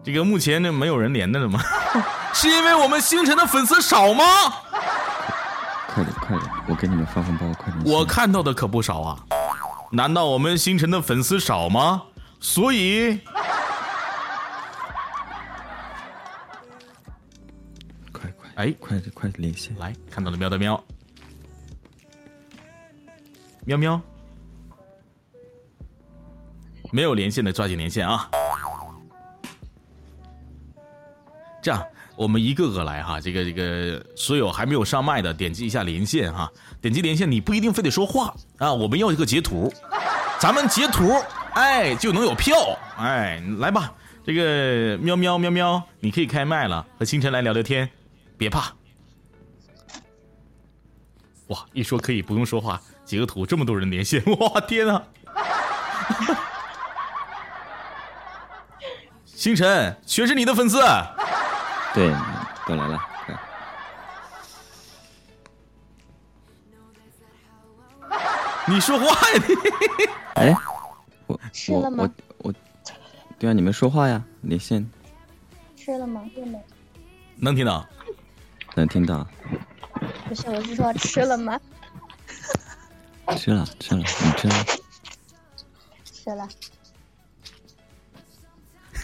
[0.02, 1.60] 这个目前这没有人连的了吗？
[2.32, 4.24] 是因为我们星辰的粉丝少吗？
[5.94, 7.84] 快点快点，我给你们发红包，快点！
[7.84, 9.18] 我看到的可不少啊。
[9.90, 12.02] 难道我们星辰的粉丝少吗？
[12.40, 13.20] 所以
[18.58, 19.72] 哎快点快点连线！
[19.78, 20.84] 来看到了喵的喵，
[23.64, 24.00] 喵喵，
[26.90, 28.28] 没有连线的抓紧连线啊！
[31.62, 38.34] 这样，我们一个个来哈，这个这个，所有还没有上麦的，点击一下连线哈，点击连线，你不一定非得说话。
[38.56, 39.72] 啊，我们要一个截图，
[40.40, 41.12] 咱们截图，
[41.54, 42.56] 哎，就能有票，
[42.96, 43.94] 哎，来吧，
[44.24, 47.88] 这个喵喵喵喵，你可以开麦了，和星辰来聊聊天，
[48.38, 48.72] 别怕。
[51.48, 55.02] 哇，一说可以不用说话，截个图，这么多人连线， 哇，天呐！
[59.24, 60.78] 星辰，全是你的粉丝，
[61.94, 62.14] 对，
[62.66, 62.98] 都来了，
[68.66, 69.54] 你说话呀你！
[70.34, 70.54] 哎，
[71.26, 72.54] 我我吃了吗我我，
[73.38, 74.86] 对啊，你们说话呀，连线
[75.76, 76.22] 吃了吗？
[77.36, 77.86] 能听到？
[78.78, 79.26] 能听到，
[80.28, 81.60] 不是，我是说吃了吗？
[83.36, 84.64] 吃了吃了，你吃了？
[86.04, 86.48] 吃了。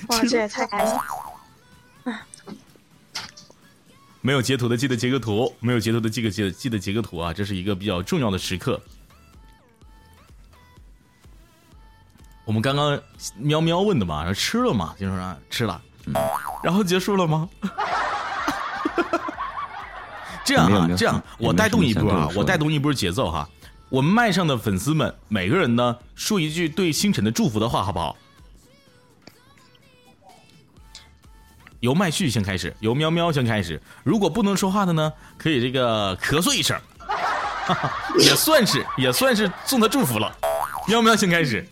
[0.08, 0.94] 哇，这也太开心！
[4.20, 8.80] 没有截图的记得截个图，没有截图的记个记记得截个图啊，这是一个比较重要的时刻。
[12.44, 13.00] 我们刚刚
[13.36, 14.94] 喵喵问的嘛，说吃了吗？
[14.98, 15.82] 就说啊吃了，
[16.62, 17.48] 然后结束了吗？
[20.44, 23.48] 这样啊这样我带动一波啊我，带动一波节奏哈。
[23.88, 28.16] 我们麦上的粉丝们，每个人呢说一句对星辰的祝福的话，好不好？
[31.80, 33.80] 由麦序先开始，由喵喵先开始。
[34.02, 40.34] 如果不能说话的呢，可以这个咳嗽一声，哈 哈也算是也算是送他祝福了。
[40.88, 41.66] 喵喵先开始，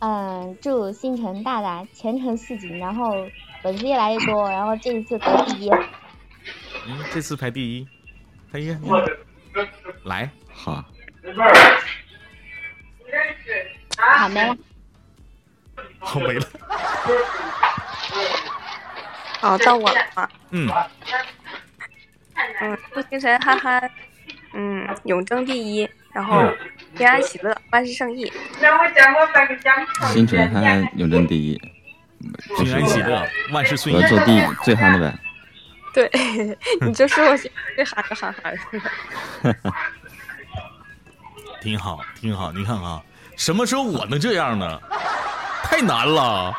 [0.00, 3.04] 嗯，祝星辰大大前程似锦，然后
[3.62, 5.70] 粉丝越来越多，然后这一次得第一。
[6.88, 7.88] 嗯，这次排第一，
[8.52, 8.78] 哎呀，
[10.04, 10.84] 来，好，
[13.98, 14.56] 好没了。
[15.98, 16.46] 好没了。
[19.40, 20.30] 好，到我了啊。
[20.50, 20.70] 嗯，
[22.60, 23.90] 嗯，祝星辰哈哈，
[24.54, 26.48] 嗯，永争第一，然后
[26.96, 28.32] 平安喜乐，万事胜意。
[30.12, 31.60] 星辰憨憨永争第一，
[32.56, 34.08] 不平安喜乐，万事顺意我要。
[34.08, 35.18] 做第最憨的呗。
[35.96, 36.10] 对，
[36.82, 37.50] 你就说我最
[37.86, 38.58] 哈哈哈哈的。
[41.62, 42.52] 挺好，挺好。
[42.52, 43.00] 你看啊，
[43.34, 44.78] 什么时候我能这样呢？
[45.64, 46.54] 太难了。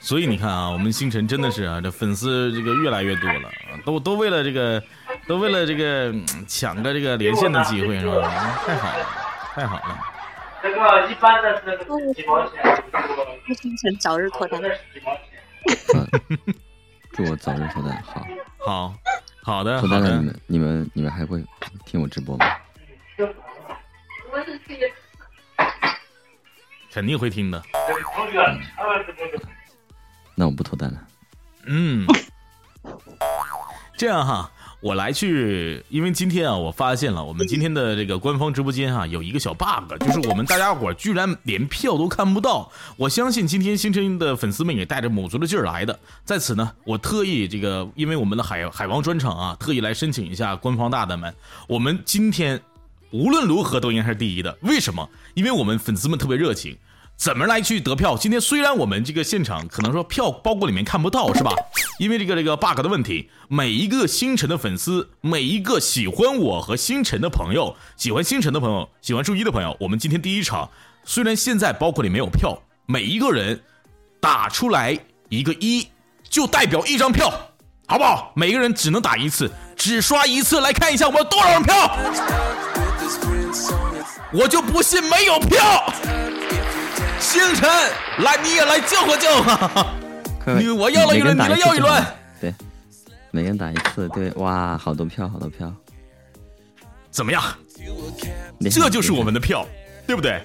[0.00, 4.82] 所以你看啊，我们星辰真的是啊，这粉丝这个越来越多了，啊都都为了这个，
[5.28, 8.30] 都为了这个嗯抢个这个连线的机会是吧？
[8.64, 9.06] 太好了，
[9.54, 9.98] 太好了。
[10.62, 12.82] 这个一般的是那个几毛钱，
[13.46, 14.62] 祝星辰早日脱单。
[15.94, 16.08] 嗯，
[17.12, 18.02] 祝我早日脱单。
[18.02, 18.24] 好，
[18.58, 18.94] 好，
[19.42, 21.44] 好的，脱单了，你们你们你们还会
[21.84, 22.46] 听我直播吗？
[26.92, 27.60] 肯定会听的。
[30.36, 31.06] 那我不脱单了。
[31.66, 32.06] 嗯，
[33.96, 34.50] 这样哈，
[34.84, 42.70] 我来去，因为今天啊，我发现了我们今天的这个官方直播间啊、有一个小 bug， 就是我们大家伙居然连票都看不到。
[42.98, 45.98] 我相信今天星辰的粉丝们也带着卯足了劲儿来的。
[46.26, 51.34] 在此呢，我特意这个，因为我们的海海王专场啊，特意来申请一下官方大大们，
[51.66, 52.60] 我们今天
[53.10, 54.54] 无论如何都应该是第一的。
[54.60, 55.08] 为什么？
[55.32, 56.76] 因为我们粉丝们特别热情。
[57.16, 58.16] 怎么来去得票？
[58.16, 61.54] 今天虽然我们这个现场可能说票包裹里面看不到，是吧？
[61.98, 70.68] 因为这个这个 bug 的问题，每一个星辰的粉丝，每一个喜欢我和星辰的朋友，喜欢星辰的朋友，喜欢周一的朋友，我们今天第一场，
[71.04, 73.62] 虽然现在包裹里没有票，每一个人
[74.20, 74.98] 打出来
[75.28, 75.88] 一个一，
[76.28, 77.30] 就代表一张票，
[77.86, 78.32] 好不好？
[78.34, 81.96] 每个人只能打一次，只刷一次，来看一下我们多少张票。
[84.32, 85.94] 我就不信没有票。
[87.24, 87.66] 星辰，
[88.18, 89.94] 来你也来叫唤叫哈。
[90.44, 92.04] 快你我要了一轮，你来要一轮。。
[92.38, 92.54] 对，
[93.30, 94.06] 每人打一次。
[94.10, 95.72] 对，哇，好多票，好多票。
[97.10, 97.42] 怎么样？
[98.70, 99.66] 这就是我们的票，
[100.06, 100.38] 对不对？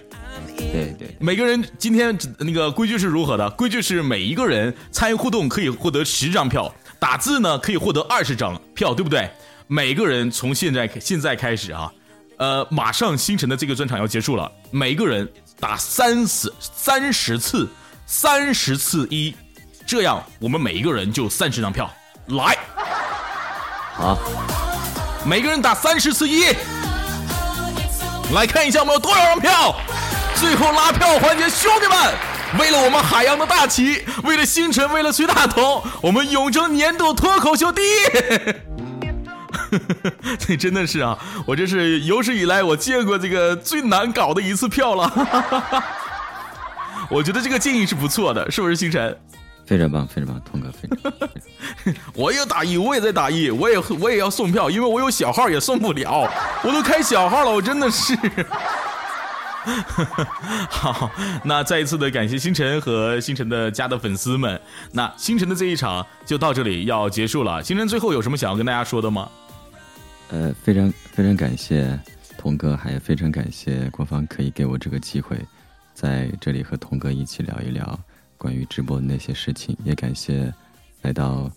[0.55, 3.49] 对对，每个人今天那个规矩是如何的？
[3.51, 9.29] 规矩是每一个人参与互动可以获得十张票，打字呢可以获得二十张票，对不对？
[9.67, 11.91] 每个人从现在现在开始啊，
[12.37, 15.27] 呃，马上星辰的这个专场要结束了，每个人
[15.59, 17.67] 打三十三十次，
[18.05, 19.35] 三十次一，
[19.85, 21.91] 这样我们每一个人就三十张票，
[22.27, 22.57] 来，
[23.97, 24.17] 啊，
[25.25, 26.45] 每个人打三十次一，
[28.33, 29.75] 来看一下我们有多少张票。
[30.35, 31.97] 最后拉票环节，兄弟们，
[32.57, 37.95] 为了我们海洋的大旗，为了星辰，为了崔大同，我们永争年度脱口秀第一。
[40.39, 45.83] 这真的是啊，我这是有史以来我见过这个最难搞的一次票了。
[47.09, 49.17] 我觉得这个建议是不错的，是不是星辰？
[49.65, 51.29] 非常棒，非常棒，童哥非常 棒。
[52.13, 56.29] 我也打一，我也在打一，我也我也要送票，因为我有小号也送不了，
[56.63, 58.15] 我都开小号了，我真的是。
[60.69, 61.11] 好，
[61.43, 64.59] 那再一次的感谢星辰和星辰的家的粉丝们。
[64.91, 67.61] 那星辰的这一场就到这里要结束了。
[67.63, 69.29] 星辰最后有什么想要跟大家说的吗？
[70.29, 71.99] 呃，非常非常感谢
[72.37, 75.37] 童哥，还非常感谢官方可以给我这个机会，
[75.93, 77.99] 在这里和童哥一起聊一聊
[78.37, 80.53] 关于直播的那些事情，也感谢
[81.01, 81.51] 来到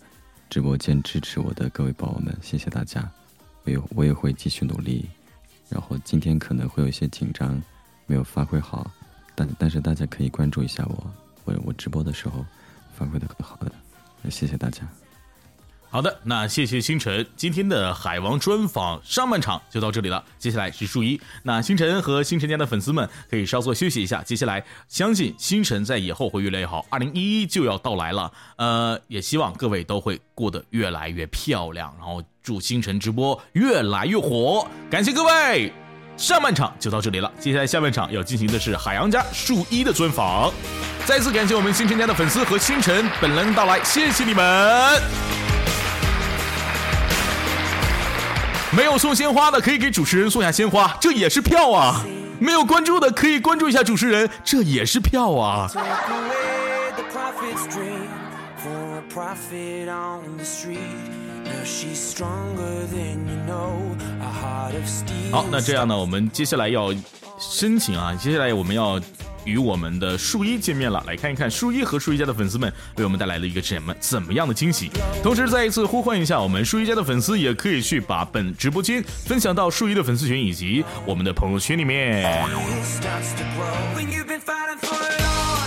[0.49, 3.07] 直播间支持我的各位宝宝们，谢谢大家，
[3.63, 5.07] 我也我也会继续努力。
[5.69, 7.61] 然后今天可能会有一些紧张，
[8.07, 8.91] 没有发挥好，
[9.35, 11.13] 但但是大家可以关注一下我，
[11.45, 12.43] 我我直播的时候
[12.97, 13.71] 发挥的很好的，
[14.31, 14.81] 谢谢大家。
[15.93, 21.21] 好的，那谢谢星辰，今天的海王专访上半场就到这里了，接下来是数一。
[21.43, 26.83] 那星辰和星辰家的粉丝们可以稍作休息一下，接下来相信星辰在以后会越来越好。
[26.89, 34.67] 二零一一就要到来了，呃，也希望各位都会过得越来越漂亮，然后祝星辰直播越来越火。
[34.89, 35.71] 感谢各位。
[36.17, 40.51] 上半场就到这里了，接下来下半场要进行的是海洋家数一的专访。
[41.05, 45.42] 再次感谢我们星辰家的粉丝和星辰本人到来，谢谢你们。
[48.75, 52.03] 没有送鲜花的可以给主持人送下鲜花这也是票啊。
[52.39, 55.69] 没有关注的可以关注一下主持人这也是票啊。
[65.31, 66.93] 好那这样呢我们接下来要
[67.39, 68.99] 申请啊接下来我们要
[69.45, 74.89] 与我们的树一见面了，来看一看树一和树一家的粉丝们为我们带来了一个什么怎么样的惊喜。
[75.21, 82.45] 同时，再一次呼唤一下我们树一家的粉丝，也可以去把本直播间分享到树一的粉丝群以及我们的朋友圈里面。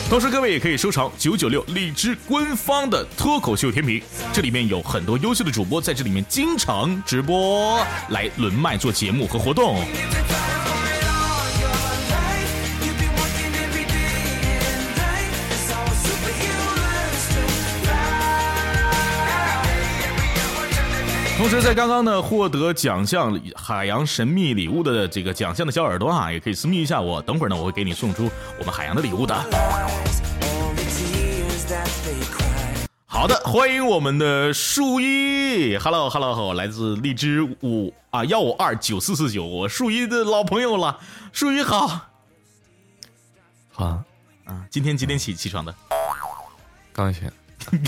[0.09, 4.01] 同时，各位也可以收藏九九六荔枝官方的脱口秀天平，
[4.33, 9.85] 这里面有很多优秀的主播在这里面经常直播，来轮麦做节目和活动。
[21.37, 29.35] 同时，在刚刚呢获得奖项海洋神秘礼物的这个奖项的小耳朵啊，也可以私密一下我，等会儿呢我会给你送出我们海洋的礼物的。
[33.05, 40.99] 好的，欢迎我们的树一，Hello Hello，好，来自荔枝五啊幺五二九四四九，我树一的老朋友了，
[41.33, 42.01] 树一好
[43.73, 43.85] 好，
[44.47, 45.75] 啊，今天几点起起床的？
[46.95, 47.31] 刚醒。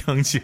[0.05, 0.41] 刚醒，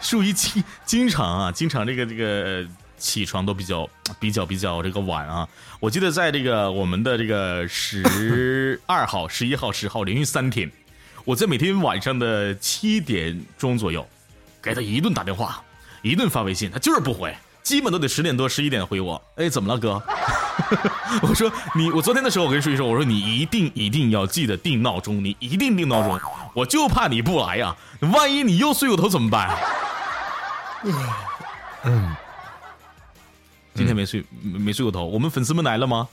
[0.00, 2.66] 属于经经常啊，经常这个这个
[2.98, 3.88] 起床都比较
[4.18, 5.48] 比较比较这个晚啊。
[5.80, 10.70] 我记得在这个我们的这个十 二号、十一号、十号连续三天，
[11.24, 14.06] 我在每天晚上的七点钟左右
[14.62, 15.62] 给他一顿打电话，
[16.02, 17.34] 一顿发微信，他就是不回，
[17.66, 19.20] 基本都得十点多、十一点回我。
[19.34, 20.00] 哎，怎么了，哥？
[21.20, 26.20] 我说你，我昨天的时候我跟树一说，我说你一定一定要记得定闹钟，你一定定闹钟，
[26.54, 27.74] 我就怕你不来呀、
[28.12, 29.58] 万一你又睡过头怎么办？
[31.82, 32.14] 嗯，
[33.74, 36.06] 今天没睡没没睡过头，我们粉丝们来了吗？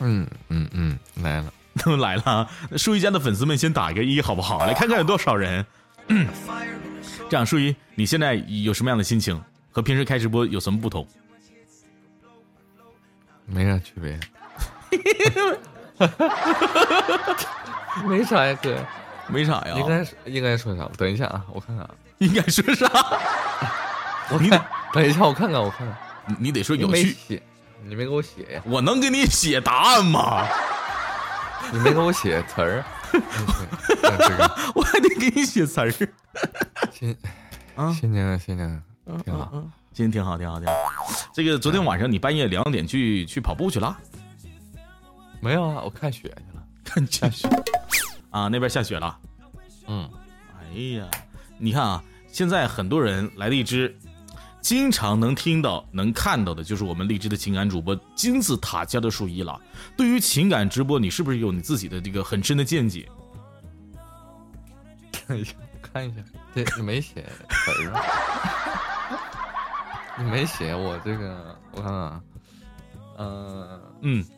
[0.00, 1.52] 嗯嗯嗯，来了。
[1.76, 4.66] 他 们来了啊，树一家的粉丝们先打一个一好不好？
[4.66, 5.64] 来看看有多少人。
[7.30, 9.40] 这样，树一，你现在有什么样的心情？
[9.78, 11.06] 和平时开直播有什么不同？
[13.46, 14.18] 没啥区别。
[18.04, 18.76] 没啥呀，哥。
[19.28, 20.90] 没啥呀，应该应该说啥？
[20.96, 21.94] 等一下啊，我看看啊。
[22.18, 22.90] 应该说啥？
[24.30, 25.96] 我看，等一下，我看看，我看看。
[26.26, 27.40] 你你得说有趣，写，
[27.84, 28.62] 你没给我写呀？
[28.64, 30.44] 我能给你写答案吗？
[31.70, 32.84] 你没给我写词儿。
[34.74, 35.92] 我还得给你写词儿。
[36.90, 37.16] 新
[37.76, 38.82] 啊新年新年
[39.24, 39.50] 挺好。
[39.54, 40.74] 嗯，今天挺好，挺好，挺好。
[41.32, 43.96] 这个昨天晚上你半夜两点去去跑步去了？
[45.40, 46.64] 没有啊，我看雪去了。
[46.84, 47.48] 看下雪
[48.30, 49.18] 啊，那边下雪了。
[49.86, 50.08] 嗯，
[50.60, 51.08] 哎呀，
[51.58, 52.02] 你看啊，
[52.32, 53.96] 现在很多人来荔枝，
[54.60, 59.60] 经常能听到、能看到的，就是我们荔枝的情感主播金字塔家的树一了。
[59.96, 63.08] 对于情感直播，你是不是有你自己的这个很深的见解？
[65.12, 66.16] 看一下，看一下，
[66.54, 68.02] 这你没写词儿啊？
[70.18, 72.20] 你没写我这个，我看看啊，
[73.16, 74.24] 呃，嗯，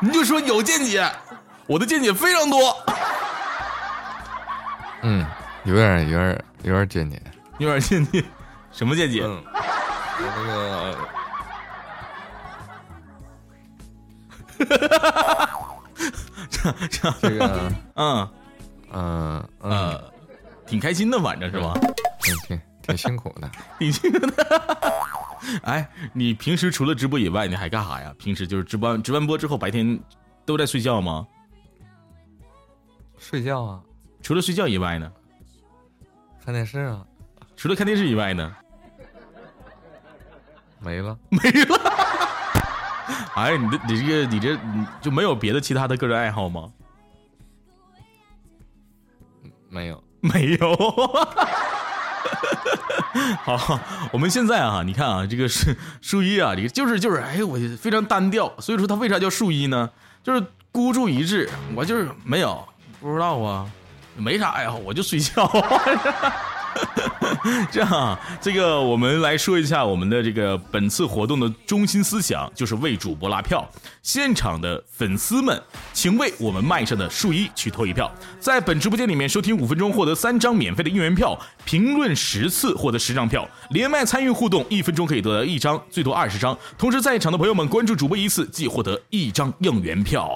[0.00, 1.06] 你就说有见解，
[1.66, 2.74] 我的见解非常多，
[5.02, 5.26] 嗯，
[5.64, 7.20] 有点有点有点见解。
[7.58, 8.24] 有点见解，
[8.72, 9.20] 什么见解？
[9.22, 9.42] 嗯，
[10.18, 10.96] 我那个
[16.50, 18.28] 这这，这个，嗯
[18.92, 20.02] 嗯嗯，呃，
[20.66, 21.74] 挺开心的，反正是吧？
[22.20, 23.50] 挺挺挺辛苦的。
[23.78, 24.44] 挺辛苦的。
[25.64, 28.14] 哎，你平时除了直播以外，你还干啥呀？
[28.18, 30.00] 平时就是直播直完播之后，白天
[30.46, 31.26] 都在睡觉吗？
[33.18, 33.82] 睡觉啊，
[34.22, 35.12] 除了睡觉以外呢？
[36.44, 37.06] 看电视啊，
[37.56, 38.56] 除了看电视以外呢？
[40.80, 41.18] 没了。
[41.28, 41.78] 没了。
[43.36, 44.58] 哎，你这你这个你这
[45.02, 46.72] 就没有别的其他的个人爱好吗？
[49.68, 50.02] 没有。
[50.32, 50.76] 没有。
[53.44, 53.78] 好，
[54.10, 59.88] 我们现在啊，你看啊，这个是 树一啊，你就是就是，哎，我非常单调，所以说他为啥叫树一呢？
[60.22, 62.66] 就是孤注一掷，我就是没有，
[63.00, 63.66] 不知道啊，
[64.16, 65.46] 没啥爱好，我就睡觉。
[67.70, 73.68] 这样，这个我们来说一下我们的这个本次活动的中心思想，就是为主播拉票。
[74.02, 78.10] 现场的粉丝们，请为我们麦上的树一去投一票。
[78.40, 86.56] 在本直播间里面收听五分钟，获得三张免费的应援票；评论十次获得十张票；连麦参与互动，一分钟可以得到一张，最多二十张。
[86.78, 90.30] 同时，在场的朋友们关注主播一次，即获得一张应援票。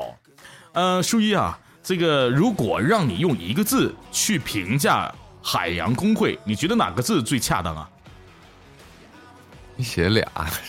[0.73, 5.13] 呃，树一啊，这个如果让你用一个字去评价
[5.51, 7.89] 海洋公会，你觉得哪个字最恰当啊？
[9.77, 10.61] 你写俩是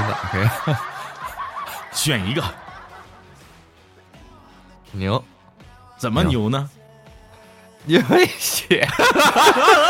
[0.00, 0.50] 哪个呀？
[1.92, 2.42] 选一个，
[4.92, 5.22] 牛，
[5.98, 6.70] 怎么牛呢？
[7.84, 8.88] 你没写，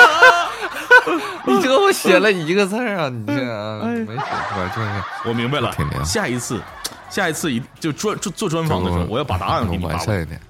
[1.47, 3.09] 你就给我写了一个字儿啊！
[3.09, 4.69] 你这啊没写出来？
[4.75, 4.89] 就是
[5.29, 5.73] 我明白了，
[6.05, 6.61] 下一次，
[7.09, 10.41] 下一次一就专做做专访的时候，我要把答案给你我发过来完善一点，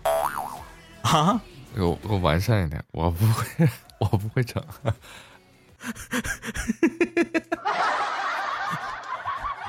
[1.03, 1.39] 啊！
[1.75, 3.69] 给我给我完善一点，我不会，
[3.99, 4.63] 我不会整。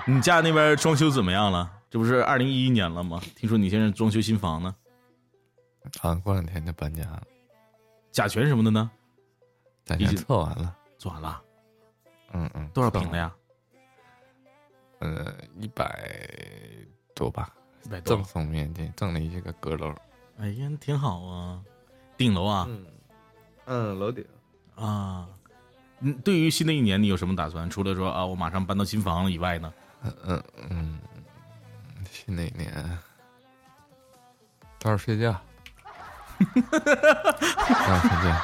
[0.07, 1.71] 你家那边装修怎么样了？
[1.89, 3.19] 这不是二零一一年了吗？
[3.35, 4.75] 听说你现在装修新房呢，
[6.01, 7.23] 啊，过两天就搬家了，
[8.11, 8.91] 甲醛什么的呢？
[9.85, 11.41] 甲醛测完了，做完了，
[12.33, 12.91] 嗯嗯，多少？
[12.91, 13.33] 平的呀？
[14.99, 16.07] 呃，一百
[17.15, 17.53] 多吧，
[17.83, 18.23] 一百多赠。
[18.23, 19.93] 送面积，赠了一个阁楼。
[20.37, 21.61] 哎呀，挺好啊，
[22.17, 22.85] 顶楼啊嗯
[23.65, 24.25] 嗯，楼顶。
[24.75, 25.27] 啊。
[25.99, 27.69] 嗯，对于新的一年，你有什么打算？
[27.69, 29.73] 除了说啊，我马上搬到新房了以外呢？
[30.03, 30.99] 嗯嗯嗯，
[32.11, 32.71] 新的一年，
[34.79, 35.31] 早点睡觉，
[36.53, 38.41] 早点睡觉，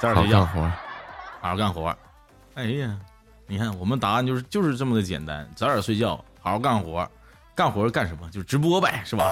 [0.00, 0.60] 早点睡觉，好干活。
[1.40, 1.96] 好好干活。
[2.54, 2.98] 哎呀，
[3.46, 7.08] 你看我们答案就是就是这么的简单，早点睡觉，好好干活。
[7.54, 8.28] 干活干什么？
[8.30, 9.24] 就是直播呗，是吧？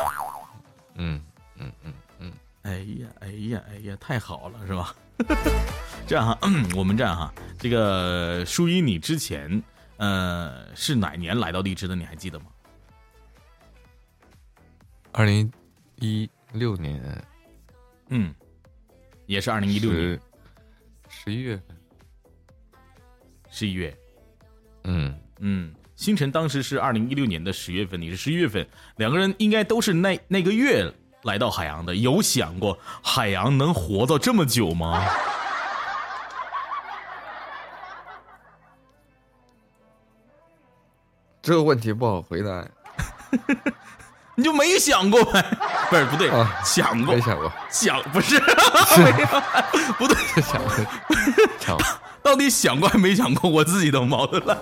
[0.94, 1.22] 嗯
[1.56, 1.92] 嗯嗯嗯，
[2.64, 4.94] 哎呀，哎呀，哎呀，太好了，是吧？
[6.08, 6.38] 这样哈，
[6.74, 9.62] 我们这样哈，这个舒一，你之前
[9.98, 11.94] 呃是哪年来到荔枝的？
[11.94, 12.46] 你还记得吗？
[15.12, 15.50] 二零
[15.96, 17.22] 一六年
[18.08, 18.34] 嗯，
[19.26, 20.20] 也是二零一六年十
[21.26, 21.76] 十一月份，
[23.50, 23.96] 十一月。
[24.84, 30.92] 嗯，嗯，星辰当时是二零一六年的十月份，你是十一月份，两个人应该都是那那个月
[31.24, 31.94] 来到海洋的。
[31.94, 35.04] 有想过海洋能活到这么久吗？
[41.42, 42.64] 这个问题不好回答，
[44.34, 45.44] 你就没想过呗？
[45.90, 49.26] 不是，不对，啊想过没，想过，想不是，没有
[49.98, 50.70] 不对，想过，
[51.60, 51.84] 想过，
[52.22, 53.50] 到底想过还没想过？
[53.50, 54.56] 我自己都矛盾了，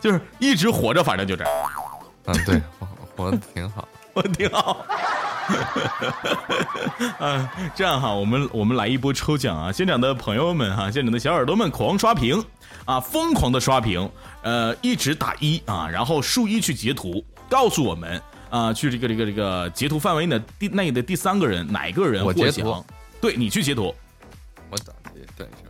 [0.00, 1.52] 就是一直活着，反正就这样，
[2.24, 3.86] 嗯，对，活活的挺好。
[4.14, 4.78] 我挺好。
[7.18, 9.72] 嗯， 这样哈，我们我们来一波抽奖啊！
[9.72, 12.42] 现场的朋友们哈，现场的小耳朵们狂刷屏
[12.84, 14.10] 啊，疯狂的刷屏，
[14.42, 18.20] 呃，一直打一啊，然后数一去截图，告诉我们
[18.50, 22.84] 啊，去这个这个这个截图范围内的第内的第三个人哪个人获奖？
[23.20, 23.94] 对你去截图，
[24.70, 24.94] 我等
[25.36, 25.68] 等一下，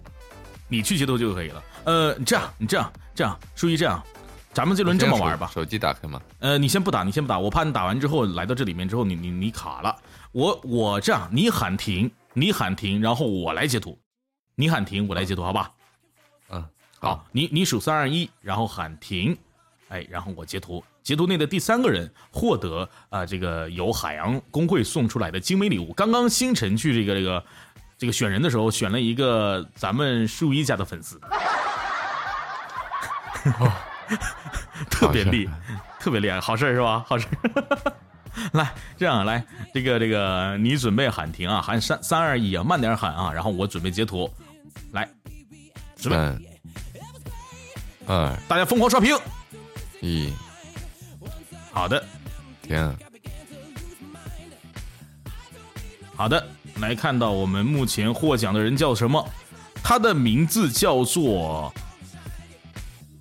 [0.68, 1.62] 你去截图就可以了。
[1.84, 4.02] 呃，这样，你这样，这样，数一这样，
[4.56, 5.50] 咱们这轮这么玩吧。
[5.52, 6.18] 手机打开吗？
[6.38, 9.94] 呃，你先不打，你先不打，我怕你打完之后来到这里面之后，你你你卡了。
[10.32, 13.98] 我我这样，你喊停，你喊停，然后我来截图，
[14.54, 15.70] 你喊停，我来截图，好吧？
[16.48, 16.64] 嗯，
[16.98, 19.36] 好，你你数三二一，然后喊停，
[19.88, 25.92] 哎，然后我截图，截图内的第三个人获得啊、这个由海洋工会送出来的精美礼物。
[25.92, 27.44] 刚刚星辰去这个这个
[27.98, 31.20] 这个选人的时候，选了一个咱们树一家的粉丝，
[34.90, 35.58] 特别厉害，
[35.98, 37.04] 特别厉害，好事儿是吧？
[37.08, 37.92] 好事儿。
[38.52, 44.30] 来，这样来，这个这个，你准备喊停啊，喊三三二一啊，慢点喊啊，然后我准备截图，
[44.92, 45.08] 来，
[45.96, 46.48] 准备，
[48.06, 49.16] 三二大家疯狂刷屏。
[50.02, 50.32] 一，
[51.72, 52.04] 好的，
[52.62, 52.96] 停。
[56.14, 56.46] 好的，
[56.76, 59.26] 来看到我们目前获奖的人叫什么？
[59.82, 61.72] 他的名字叫做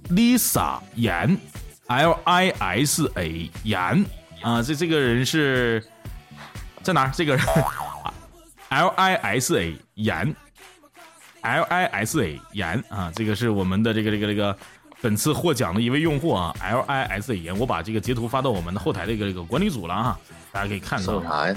[0.09, 1.37] Lisa 严
[1.87, 4.05] ，L I S A 严
[4.41, 5.83] 啊，这这个人是
[6.83, 7.11] 在哪儿？
[7.13, 7.45] 这个人
[8.69, 10.35] L I S A 严
[11.41, 14.57] ，L I S A 严啊，这个是我们的这个这个这个
[15.01, 20.19] 本次获奖的一位用户啊，L I S A 严，我把这个截图发到我们的后台的一个这个管理组了啊，
[20.51, 21.23] 大家可以看到送。
[21.23, 21.55] 啥呀？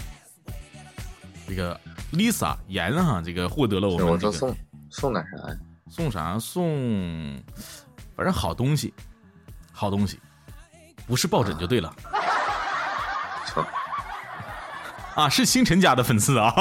[1.47, 1.79] 这个
[2.13, 4.57] Lisa 严哈，这个获得了我我们这个说送
[4.91, 5.57] 送点啥呀？
[5.91, 7.43] 送啥送，
[8.19, 8.93] 反正好东西，
[9.73, 10.19] 好东西，
[11.07, 11.95] 不是抱枕就对了
[13.47, 13.65] 操！
[15.23, 16.53] 啊，是星辰家的粉丝啊！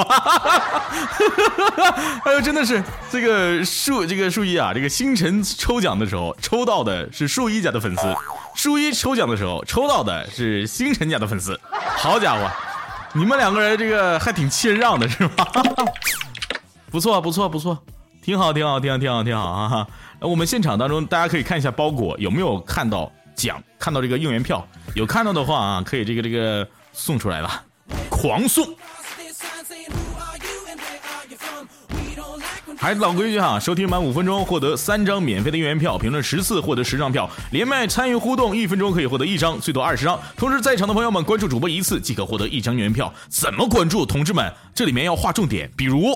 [2.24, 2.80] 哎呦，真的是
[3.10, 8.16] 这个树这个树一啊，这个星辰抽奖的时候抽到的是树一家的粉丝，
[8.54, 11.60] 树一抽奖的时候抽到的是星辰家的粉丝。
[11.96, 12.48] 好家伙，
[13.14, 15.44] 你们两个人这个还挺谦让的是吧？
[16.88, 17.76] 不错，不错，不错，
[18.28, 19.68] 挺好，挺好，挺好，挺好，挺好啊！
[19.70, 19.88] 哈
[20.20, 27.50] 我们现场当中，大家可以看一下包裹有没有看到奖，看到这个应援票，有看到的话啊，可以这个这个送出来了，
[28.10, 28.66] 狂送。
[32.76, 40.20] 还是老规矩哈，收听满五分钟获得三张免费的应援票，评论十次获得十张票，连麦参与互动一分钟可以获得一张，最多二十张。
[40.36, 43.10] 同时在场的朋友们关注主播一次即可获得一张应援票。
[43.30, 44.04] 怎么关注？
[44.04, 46.14] 同志们，这里面要划重点，比如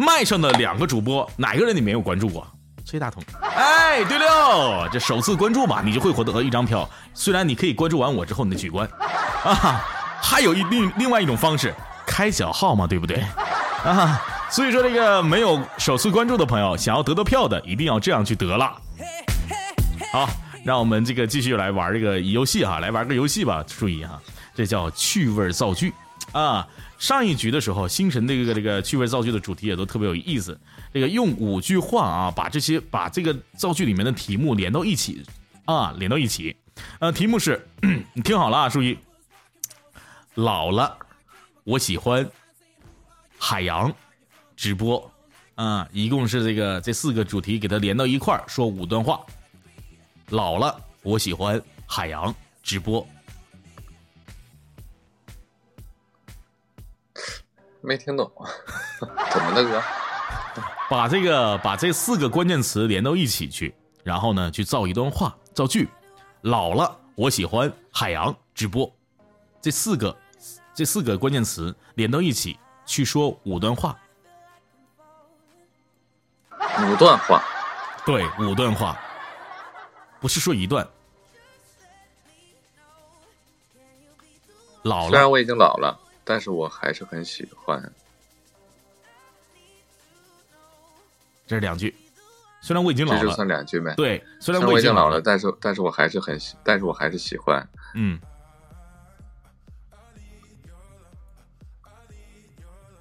[0.00, 2.46] 麦上的两个主播，哪个人你没有关注过？
[2.84, 3.20] 崔大同。
[3.42, 6.88] 哎，对了，这首次关注吧，你就会获得一张票。
[7.14, 8.88] 虽然你可以关注完我之后你再取关，
[9.42, 9.84] 啊，
[10.22, 11.74] 还有一另另外一种方式，
[12.06, 13.20] 开小号嘛，对不对？
[13.84, 18.76] 啊，所以说这个没有首次关注的朋友，想要得到票的，一定要这样去得了。
[20.12, 20.30] 好，
[20.64, 23.64] 让我们这个继续来玩这个游戏哈，来玩个游戏吧。
[23.66, 24.16] 注意哈，
[24.54, 25.92] 这叫趣味造句
[26.32, 26.68] 啊。
[26.98, 30.58] 上一局的时候，星辰这个这个趣味造句的主题也都特别有意思。
[30.92, 35.22] 这个用五句话啊，把这些把这个造句里面的题目连到一起
[35.64, 36.56] 啊，连到一起。
[36.98, 37.64] 呃，题目是，
[38.14, 38.98] 你听好了啊，注意，
[40.34, 40.98] 老了，
[41.62, 42.28] 我喜欢
[43.38, 43.94] 海洋
[44.56, 45.08] 直播
[45.54, 49.20] 啊，一共是这个这四个主题给它连到一块儿，说五段话。
[50.30, 53.06] 老了，我喜欢海洋直播。
[57.80, 58.30] 没听懂，
[59.30, 59.82] 怎么的哥？
[60.90, 65.88] 把这个把这四个关键词连到一起去，然后呢去造一段话，造句。
[66.42, 68.90] 老了，我喜欢海洋直播，
[69.60, 70.16] 这四个
[70.72, 73.96] 这四个关键词连到一起去说五段话。
[76.80, 77.42] 五段话，
[78.06, 78.96] 对，五段话，
[80.20, 80.88] 不是说一段。
[84.82, 85.98] 老了，虽然我已经老了，
[86.28, 87.82] 但是我还是很喜欢。
[91.46, 91.94] 这是两句。
[92.60, 93.94] 虽然我已经老了，这就算两句呗。
[93.96, 98.20] 对，虽虽然我已经老了，，但是但是我还是很喜，但是我还是喜欢嗯，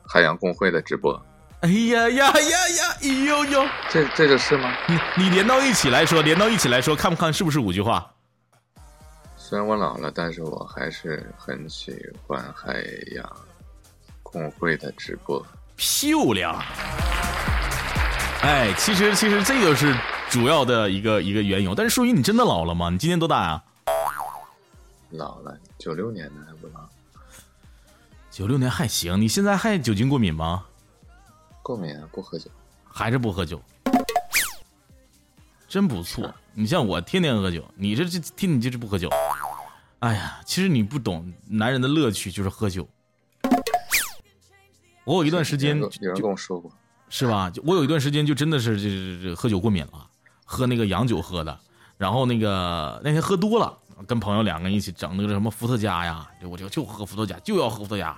[0.08, 1.22] 海洋公会的直播。
[1.60, 4.74] 哎呀呀呀呀，哎呦呦，这这就是吗？
[4.88, 8.14] 你你连到一起来说，连到一起来说，看不看是不是五句话？
[9.50, 11.96] 虽然我老了，但是我还是很喜
[12.26, 12.84] 欢海
[13.16, 13.38] 洋
[14.22, 15.42] 公会的直播。
[15.78, 16.54] 漂亮。
[18.42, 19.96] 哎，其实其实这个是
[20.30, 21.74] 主要的一个一个缘由。
[21.74, 22.90] 但是淑仪，你真的老了吗？
[22.90, 23.64] 你今年多大呀？
[25.12, 26.82] 老了，九六年的还不老，
[28.30, 29.22] 九六年还行。
[29.22, 30.66] 你现在还酒精过敏吗？
[31.64, 32.52] 过敏啊，不喝酒。
[32.84, 33.62] 还是不喝酒？
[35.70, 36.36] 真不错。
[36.54, 39.10] 你像我天天喝酒，你这这天你就是不喝酒。
[40.00, 42.88] 哎呀，其实你不懂男人的乐趣就是喝酒。
[45.04, 46.72] 我有一段时间有人跟我说过，
[47.10, 47.50] 是吧？
[47.50, 50.08] 就我有一段时间就真的是这这这喝酒过敏了，
[50.46, 51.60] 喝那个洋酒喝的，
[51.98, 53.76] 然后那个那天喝多了，
[54.06, 58.16] 跟朋友两个人一起整那个什么伏特加呀，就我就就喝伏特加，就要喝伏特加。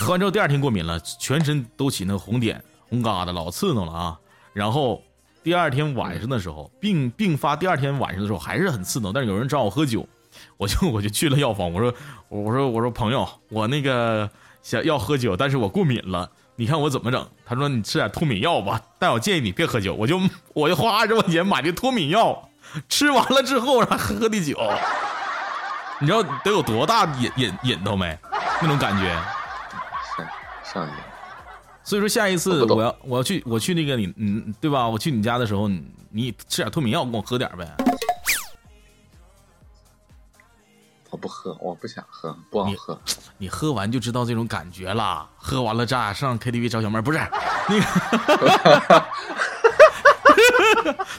[0.00, 4.18] 喝完之后第二天过敏了，全身都起那个红点红疙瘩，老刺挠了啊。
[4.52, 5.00] 然后
[5.44, 10.08] 第二天晚上的时候，病并发第二天晚上的时候还是很刺挠，但是有人找我喝酒，
[10.62, 11.92] 我就我就去了药房，我说
[12.28, 14.30] 我说我说朋友，我那个
[14.62, 16.30] 想要喝酒，但是我过敏了。
[16.54, 17.28] 你看我怎么整？
[17.44, 19.92] 他说你吃点脱敏药吧，但我建议你别喝酒。
[19.92, 20.20] 我就
[20.54, 22.48] 我就花二十块钱买这脱敏药，
[22.88, 24.56] 吃完了之后然后喝的酒，
[25.98, 28.16] 你知道得有多大瘾瘾瘾头没？
[28.60, 29.10] 那种感觉。
[30.16, 30.26] 上
[30.62, 30.92] 上瘾。
[31.82, 34.88] 所以说下一次我要我要去我去那个你嗯对吧？
[34.88, 37.66] 我去你家的时候，你你吃点脱敏药，跟我喝点呗。
[41.12, 42.98] 我不喝，我不想喝，不好你喝。
[43.36, 45.28] 你喝完就知道这种感觉了。
[45.36, 47.26] 喝完了咱俩上 KTV 找小妹儿，不是那
[47.78, 49.04] 个，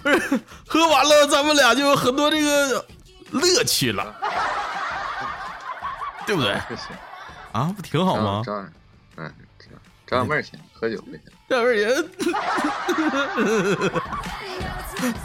[0.01, 2.83] 不是 喝完了咱们俩就有很多这个
[3.29, 4.15] 乐趣了，
[6.25, 6.53] 对不对？
[7.51, 8.41] 啊，不挺好吗？
[9.17, 9.31] 嗯，
[10.07, 11.21] 张小妹儿行，喝酒不行。
[11.47, 11.87] 这味儿也，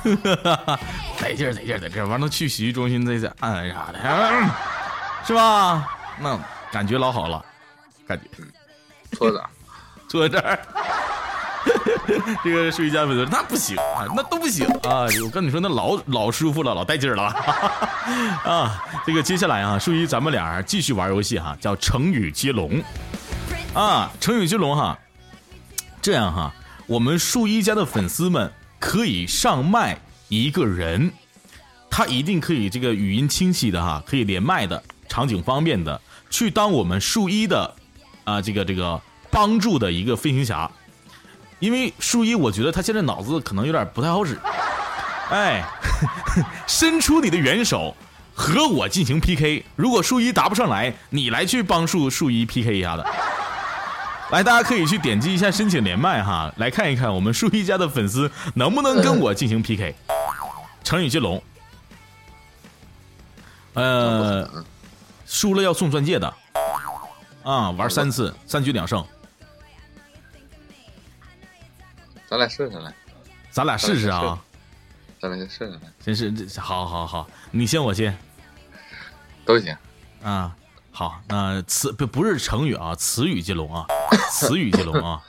[1.21, 4.51] 得劲儿得劲儿得劲儿，完了去洗浴中心再再按按啥的，嗯
[5.27, 5.89] 是吧？
[6.21, 6.39] 那
[6.73, 7.45] 感觉老好了，
[8.07, 8.25] 感觉。
[9.17, 9.49] 搓澡，
[10.07, 10.59] 坐这儿。
[12.43, 15.05] 这个睡家粉丝那不行啊，那都不行啊！
[15.23, 17.25] 我跟你说，那老老舒服了，老带劲儿了
[18.45, 18.83] 啊！
[19.05, 22.83] 这个接下来啊，淑仪咱们俩继续玩游戏哈，叫成语接龙
[23.75, 24.97] 啊，成语接龙哈。
[26.01, 26.51] 这样哈，
[26.87, 29.99] 我们树一家的粉丝们可以上麦
[30.29, 31.11] 一个人，
[31.91, 36.01] 他一定可以这个语音清晰的哈，可以连麦的，场景方便的，
[36.31, 37.75] 去当我们树一的
[38.25, 39.01] 啊这个这个
[39.31, 40.71] 帮助的一个飞行侠。
[41.59, 44.39] 因为树一，我觉得他现在脑子可能有点不太好使，
[45.31, 45.65] 哎，
[46.69, 47.97] 伸出你的援手
[48.33, 49.65] 和我进行 PK。
[49.75, 53.05] 如果树一答不上来，你来去帮树树一 PK 一下的。
[54.31, 59.95] 来，大家可以去点击一下申请连麦哈，来看一看我们树一家的粉丝能不能跟我进行 PK。
[60.85, 61.43] 成语接龙，
[63.75, 64.49] 呃，
[65.27, 66.35] 输了要送钻戒的，
[67.43, 69.07] 啊，玩三次，三局两胜，
[72.27, 72.95] 咱俩试试来，
[73.51, 74.39] 咱俩试试啊，
[75.21, 78.17] 咱俩先试试来，真是这好好好，你先我先。
[79.45, 79.77] 都行。
[80.23, 80.55] 啊，
[80.99, 83.87] 好，那词不不是成语啊，词语接龙啊，
[84.33, 85.23] 词语接龙啊，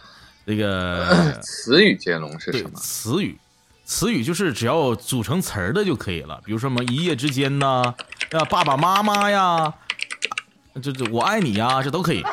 [0.44, 2.72] 这个 词语接龙是什么？
[2.80, 3.38] 词语，
[3.86, 7.84] 词语就是只要组成词儿的就可以了，比如说什么一夜之间呐，
[8.32, 9.72] 呀爸爸妈妈呀，
[10.82, 12.26] 这这我爱你呀，这都可以，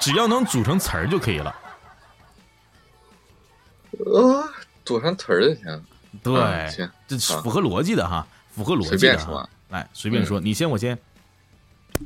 [0.00, 1.54] 只要能组成词儿就可以了。
[4.04, 4.48] 呃，
[4.84, 5.84] 组成词儿就行。
[6.24, 9.48] 对，这符合逻辑的哈，符合逻辑的哈便说。
[9.68, 10.98] 来，随便说，你先，我先，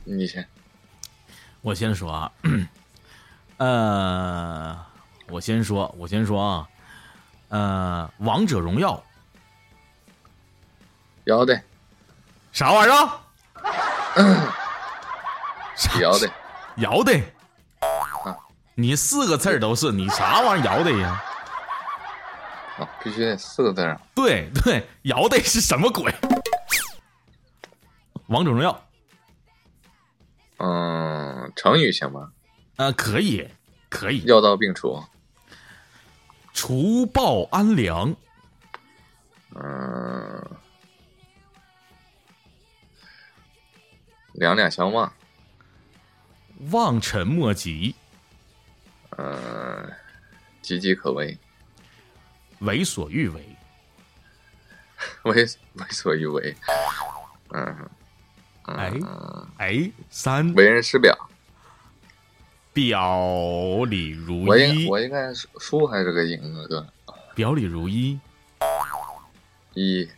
[0.05, 0.47] 你先。
[1.61, 2.33] 我先说啊，
[3.59, 4.79] 呃，
[5.29, 6.69] 我先说，我先说啊，
[7.49, 9.03] 呃，王者荣耀
[11.25, 11.61] 摇的，
[12.53, 13.11] 啥玩意儿？
[16.01, 16.31] 摇的，
[16.77, 17.21] 摇的，
[18.75, 21.23] 你四个字儿都是，你啥玩意儿摇的呀？
[22.79, 24.01] 啊，必须得四个字儿啊。
[24.15, 26.15] 对对，摇的是什么鬼？
[28.29, 28.88] 王者荣耀，
[30.59, 32.33] 嗯，成语行吗？
[32.77, 33.49] 呃，可以
[33.91, 35.03] 可以，药到病除。
[36.53, 38.15] 除暴安良，
[39.55, 40.51] 嗯，
[44.33, 45.13] 两两相望。
[46.73, 47.95] 望尘莫及，
[49.17, 49.93] 嗯，
[50.63, 51.39] 岌岌可危。
[52.61, 53.57] 为所欲为，
[55.23, 55.45] 为
[55.75, 56.57] 为所欲为。
[57.51, 57.89] 嗯，
[58.77, 60.53] 哎嗯哎，三。
[60.55, 61.17] 为人师表。
[62.73, 66.87] 表里如我应一，我应该是输还是个赢啊哥？
[67.35, 68.19] 表里如一，
[69.75, 70.09] 一，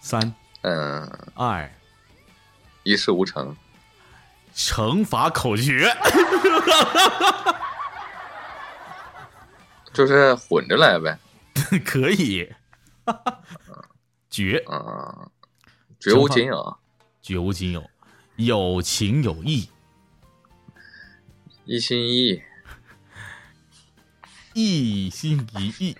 [0.00, 0.34] 三。
[0.62, 1.02] 嗯，
[1.34, 1.70] 二，
[2.82, 3.56] 一事无成。
[4.54, 5.90] 乘法口诀，
[9.94, 11.18] 就是混着来呗。
[11.84, 12.52] 可以，
[14.28, 15.28] 绝啊，
[15.98, 16.78] 绝无仅有，
[17.22, 17.88] 绝无仅有，
[18.36, 19.70] 有情有义，
[21.64, 22.42] 一心一意。
[24.54, 25.96] 一心一意，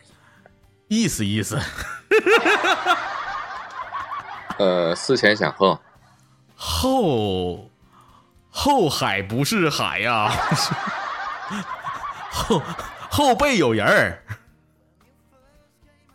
[0.88, 1.58] 意思意思，
[4.58, 5.80] 呃，思前想后。
[6.54, 7.70] 后
[8.50, 10.30] 后海不是海呀、
[12.30, 12.62] 后
[13.10, 14.22] 后背有人儿，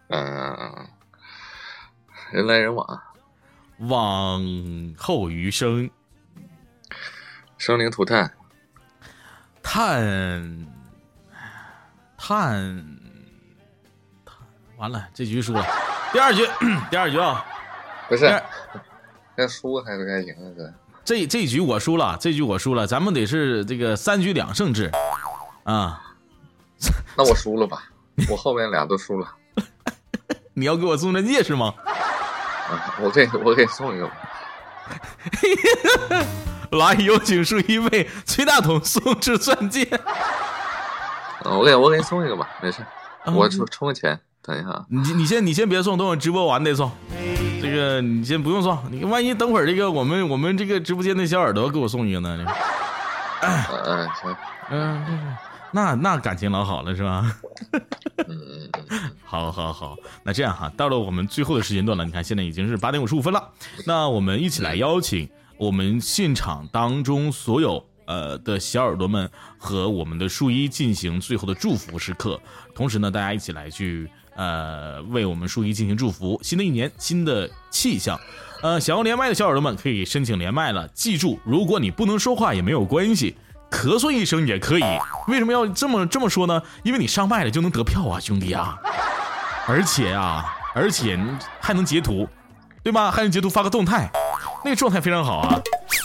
[0.10, 0.88] 嗯，
[2.32, 3.02] 人来人往，
[3.80, 4.42] 往
[4.98, 5.90] 后余生，
[7.58, 8.34] 生灵涂炭。
[9.62, 10.66] 叹
[12.18, 12.98] 叹
[14.26, 14.38] 叹，
[14.78, 15.64] 完了，这局输了。
[16.12, 16.48] 第二局，
[16.90, 17.46] 第二局啊，
[18.08, 18.42] 不是
[19.36, 20.74] 该输还是该赢啊哥？
[21.04, 24.90] 这这局我输了，这局我输了，咱们得是这个三局两胜制
[25.66, 26.02] 啊。
[27.16, 27.84] 那我输了吧，
[28.30, 29.36] 我后面俩都输了。
[30.56, 31.74] 你要给我送钻戒是吗？
[32.70, 34.14] 啊，我给我给送一个吧。
[36.72, 39.84] 来，有请数一位崔大同送至钻戒。
[41.44, 42.82] 啊， 我给我给你送一个吧，没事，
[43.24, 44.86] 啊我充充个钱，等一下啊。
[44.90, 46.92] 你你先你先别送，等我直播完再送。
[47.62, 52.46] 这个你先不用送，你万一等会儿这个我们我们这个直播间的小耳朵给我送一个呢？
[53.42, 54.36] 嗯嗯， 行，
[54.72, 55.38] 嗯，
[55.74, 57.36] 那那感情老好了是吧？
[59.24, 63.52] 好，好，好，那这样哈，到了我们最后的时间段了，你看现在已经是八点五十五分了，
[63.86, 72.40] 那我们一起来邀请我们现场当中所有呃的小耳朵们和我们的树一进行最后的祝福时刻，
[72.74, 78.18] 同时呢，大家一起来去呃为我们树一进行祝福，新的一年新的气象。
[78.64, 80.88] 呃，想要连麦的小耳朵们可以申请连麦了。
[80.88, 83.36] 记住，如果你不能说话也没有关系，
[83.70, 84.84] 咳嗽一声也可以。
[85.28, 86.62] 为什么要这么这么说呢？
[86.84, 88.78] 因为你上麦了就能得票啊，兄弟啊！
[89.68, 91.20] 而且啊，而且
[91.60, 92.28] 还能截图，
[92.82, 93.12] 对吧？
[93.12, 94.10] 还能截图发个动态，
[94.64, 95.60] 那个状态非常好啊，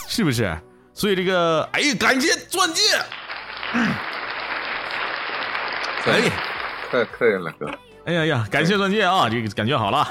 [0.07, 0.57] 是不是？
[0.93, 2.81] 所以这个，哎，感谢钻戒，
[6.03, 6.29] 可以，
[6.91, 7.65] 太客人了哥。
[8.05, 10.05] 哎呀呀，感谢钻戒啊，这个感觉好了，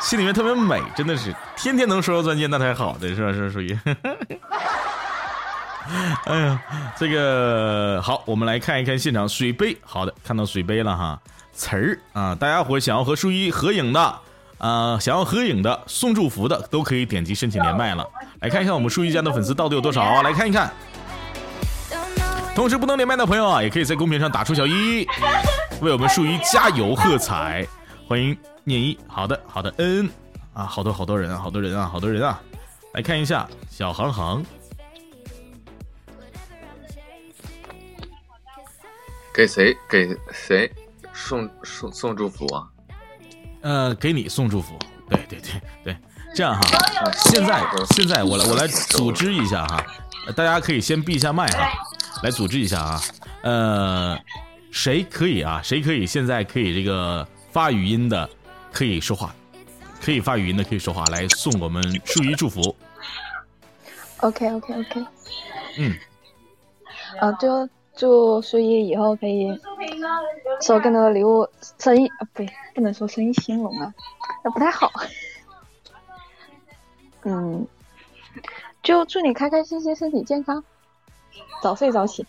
[0.00, 3.32] 心里面特别美，真的是天天能收到钻戒，那才好的是吧？
[3.32, 3.76] 是属于。
[6.26, 6.62] 哎呀，
[6.96, 9.76] 这个好，我们来看一看现场水杯。
[9.82, 11.20] 好的，看到水杯了哈。
[11.52, 14.00] 词儿啊，大家伙想要和树一合影的，
[14.58, 18.06] 啊、想要合影的，送祝福的，都可以点击申请连麦了。
[18.40, 20.22] 来看一看我们树一家的粉丝到底有多少啊？
[20.24, 20.72] 来看一看。
[22.54, 25.06] 同时，不能连麦的朋友啊，也可以在公屏上打出小一，
[25.80, 27.66] 为我们树一加油喝彩。
[28.06, 30.08] 欢迎念一，好的，好的，嗯
[30.52, 32.40] 啊，好多好多人啊，好多人啊，好多人啊。
[32.92, 34.44] 来看一下小航航，
[39.32, 40.70] 给谁给谁
[41.12, 42.68] 送送送祝福啊？
[43.62, 44.78] 呃，给你送祝福。
[45.08, 45.96] 对对对对，
[46.34, 47.62] 这样哈，现在
[47.94, 49.84] 现在我来我来组织一下哈，
[50.26, 51.70] 呃大家可以先闭一下麦哈，
[52.22, 53.00] 来组织一下啊。
[53.42, 54.18] 呃，
[54.70, 55.60] 谁可以啊？
[55.62, 58.28] 谁可以现在可以这个发语音的
[58.72, 59.34] 可以说话，
[60.00, 62.74] 可以发语音的可以说话，来送我们树一祝福。
[64.18, 65.06] OK OK OK，
[65.78, 65.94] 嗯，
[67.20, 69.48] 啊，就祝苏一以后可以
[70.60, 73.92] 收更多的礼物，生意啊，不对，不能说生意兴隆啊，
[74.42, 74.90] 那不太好。
[77.24, 77.66] 嗯，
[78.82, 80.64] 就祝你开开心心，身体健康，
[81.62, 82.26] 早睡早起。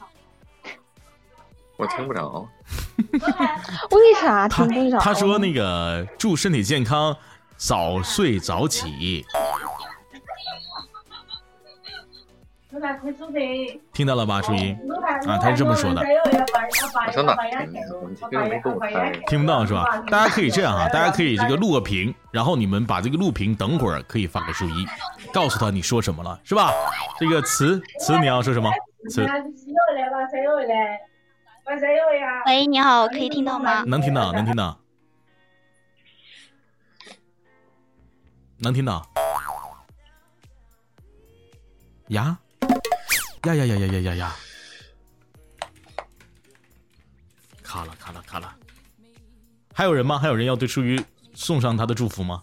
[1.77, 2.47] 我听不着。
[3.91, 4.99] 为啥听不着？
[4.99, 7.15] 他说那个祝身体健康，
[7.57, 9.25] 早睡早起。
[13.93, 14.71] 听到了吧，初一？
[15.27, 16.03] 啊，他是这么说的。
[19.27, 19.97] 听不到是吧？
[20.09, 24.85] 大家可以这样啊，大家可以这个录个屏，然后你们把这个录屏等会儿可以发给初一，
[25.33, 26.71] 告诉他你说什么了，是吧？
[27.19, 28.69] 这个词词你要说什么？
[29.09, 29.25] 词
[32.45, 33.83] 喂，你好，可以听到吗？
[33.85, 34.77] 能听到，能听到，
[38.59, 39.05] 能听到。
[42.09, 42.37] 呀
[43.45, 44.35] 呀呀呀呀呀呀呀！
[47.61, 48.55] 卡了卡了卡了！
[49.73, 50.17] 还有人吗？
[50.17, 51.01] 还有人要对舒瑜
[51.33, 52.41] 送上他的祝福吗？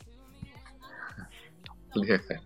[1.95, 2.21] 厉害！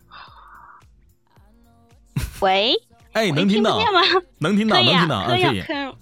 [2.41, 2.75] 喂，
[3.13, 4.01] 哎，能听到听吗？
[4.39, 5.61] 能听到，啊能听到啊，可以啊可以。
[5.63, 5.95] 可以。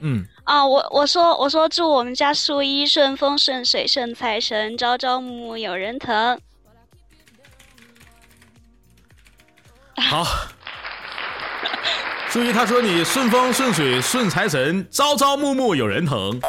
[0.00, 6.40] 嗯，啊，我我说我说祝我们家树一顺风顺水顺财神，朝朝暮暮有人疼。
[9.96, 10.24] 好。
[12.30, 16.40] 舒怡他说你顺风顺水顺财神，朝朝暮暮有人疼。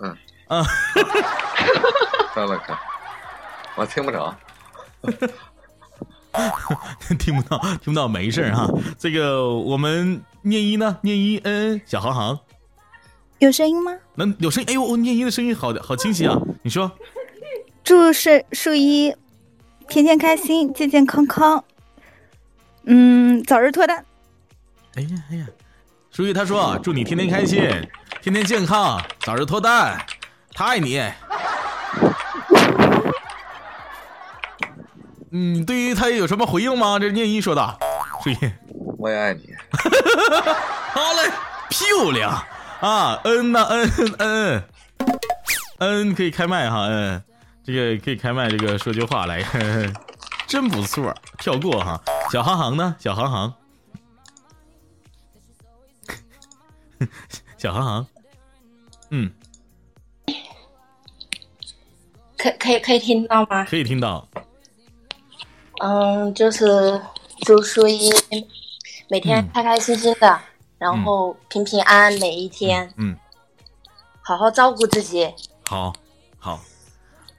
[0.00, 0.16] 嗯
[0.46, 0.64] 啊，
[2.32, 2.78] 看了看，
[3.74, 4.32] 我听不着。
[7.18, 8.68] 听不到，听不到，没事儿哈。
[8.96, 12.38] 这个我们念一呢，念一，嗯嗯，小航航
[13.40, 13.92] 有声音吗？
[14.14, 14.68] 能有声音？
[14.68, 16.38] 哎呦，我念一的声音好好清晰啊！
[16.62, 16.88] 你说，
[17.82, 19.12] 祝树树一
[19.88, 21.64] 天天开心，健健康康，
[22.86, 24.04] 嗯，早日脱单。
[24.96, 25.46] 哎呀哎呀，
[26.10, 27.60] 舒怡他说祝你天天开心，
[28.20, 29.98] 天天健康，早日脱单，
[30.52, 31.02] 他爱你。
[35.32, 36.98] 嗯，对于他有什么回应吗？
[36.98, 37.78] 这是念一说的，
[38.22, 38.38] 舒怡。
[38.98, 39.48] 我也爱你。
[40.94, 41.30] 好嘞，
[41.68, 42.30] 漂亮
[42.80, 43.20] 啊！
[43.24, 44.62] 嗯呐，嗯嗯
[45.78, 47.20] 嗯，可以开麦哈，嗯，
[47.64, 49.92] 这个可以开麦，这个说句话来，呵呵
[50.46, 52.00] 真不错，跳过哈。
[52.30, 52.96] 小航航呢？
[52.98, 53.54] 小航航，
[57.56, 58.06] 小航航，
[59.10, 59.30] 嗯，
[62.36, 63.64] 可可以可以听到吗？
[63.64, 64.26] 可以听到。
[65.80, 67.00] 嗯，就是
[67.42, 68.10] 祝树一
[69.08, 70.40] 每天开开心心的，
[70.78, 73.16] 然后平平安安每一天，嗯，
[74.22, 75.32] 好好照顾自己。
[75.66, 75.92] 好，
[76.38, 76.60] 好，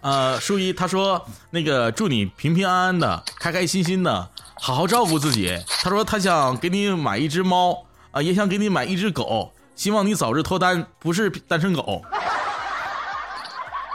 [0.02, 5.58] 呃，舒一他说那个祝你平平安安的，开开心心的，好好照顾自己。
[5.84, 12.02] 他说他想给你买一只猫啊、也想给你买一只狗，希望你早日脱单，不是单身狗。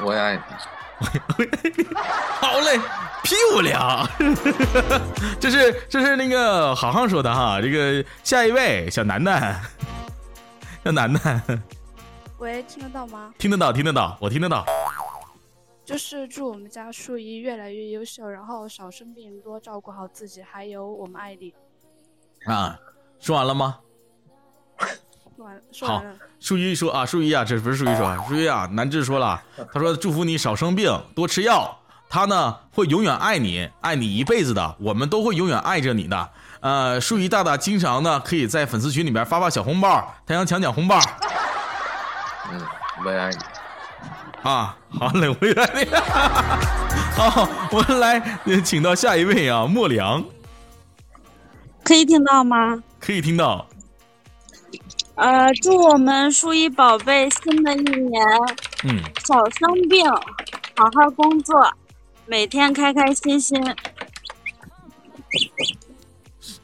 [0.04, 0.42] 我也爱你。
[2.38, 2.78] 好嘞，
[3.22, 4.06] 漂亮！
[5.40, 7.58] 这是这是那个好好说的哈。
[7.62, 9.58] 这个下一位小楠楠，
[10.84, 11.42] 小楠楠，
[12.36, 13.32] 喂，听得到吗？
[13.38, 14.66] 听得到，听得到，我听得到。
[15.90, 21.52] 就是祝我们家树一越来越优秀，然后少生病，多照顾好自己，还有我们爱你。
[22.46, 22.78] 啊，
[23.18, 23.76] 说完了吗？
[25.34, 31.76] 说完，说好完了。，树一说啊，树一啊，这不是树一说啊，树一啊，南志说了，他说祝福你少生病，多吃药。
[32.08, 36.30] 他呢会永远爱你，爱你一辈子的，我们都会永远爱着你的。
[36.60, 41.00] 呃，树一大大经常呢可以在粉丝群里边发发小红包，他想抢抢红包
[42.52, 42.64] 嗯，
[43.04, 43.38] 我也爱你。
[44.42, 44.76] 啊。
[44.90, 45.90] 好嘞，我也爱你。
[47.16, 50.24] 好，我们来呃请到下一位啊，莫良，
[51.84, 52.82] 可以听到吗？
[52.98, 53.66] 可以听到。
[55.16, 58.26] 呃，祝我们树一宝贝新的一年
[58.84, 61.62] 嗯，少生病，好好工作，
[62.26, 63.62] 每天开开心心。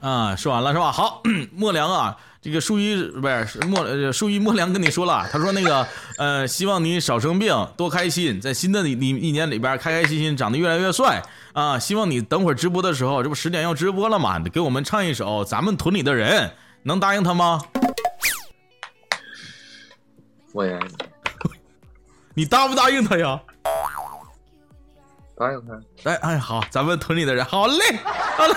[0.00, 0.90] 啊，说完了是吧？
[0.90, 1.22] 好，
[1.52, 2.16] 莫良啊，
[2.46, 5.84] 这个树一不是是莫呃树一莫良跟你说了，他说那个
[6.16, 11.20] 呃，希望你少生病，多开心，在新的一一年里边开开心心，长得越来越帅
[11.54, 11.76] 啊！
[11.76, 14.38] 希望你等会儿直播的时候，这不十点要直播了嘛？
[14.38, 16.46] 给我们唱一首《咱们屯里的人》，
[16.84, 17.60] 能答应他吗？
[20.52, 20.94] 我也爱你。
[22.34, 23.40] 你答不答应他呀？
[25.36, 26.08] 答应他。
[26.08, 27.98] 哎哎，好，咱们屯里的人，好嘞，
[28.36, 28.54] 好嘞，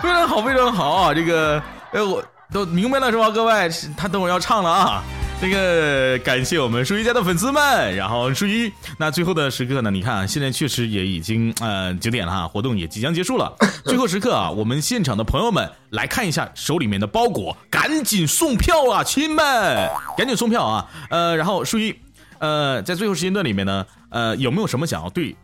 [0.00, 1.12] 非常好，非常好啊！
[1.12, 3.70] 这个，哎，我都明白了是吧，各位？
[3.96, 5.02] 他等会儿要唱了啊。
[5.40, 9.90] 那个感谢我们舒一家的粉丝们，然后舒一，那最后的时刻呢？
[9.90, 13.52] 你看啊，现在确实也已经呃九点了哈，活动也即将结束了。
[13.84, 20.88] 最后时刻啊，我们现场的朋友们来看一下手里面的包裹，赶紧送票啊，亲们，赶紧送票啊！
[21.10, 21.98] 呃，然后舒一，
[22.38, 25.34] 呃，在最后时间段里面呢，呃，有没有什么想要对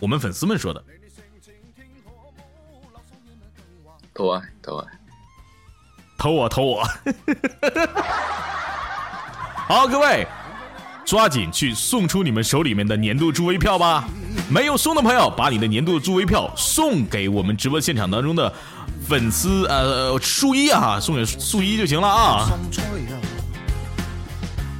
[0.00, 0.84] 我们粉丝们说的？
[4.12, 4.97] 都爱，都爱。
[6.18, 6.82] 投我，投我。
[9.68, 10.26] 好，各位，
[11.04, 14.04] 抓紧去送出你们手里面的年度助威票吧！
[14.50, 18.52] 没有送的朋友，把你的年度助威票送给我们直播现场当中的
[19.06, 22.48] 粉丝呃树一啊，送给树一就行了啊。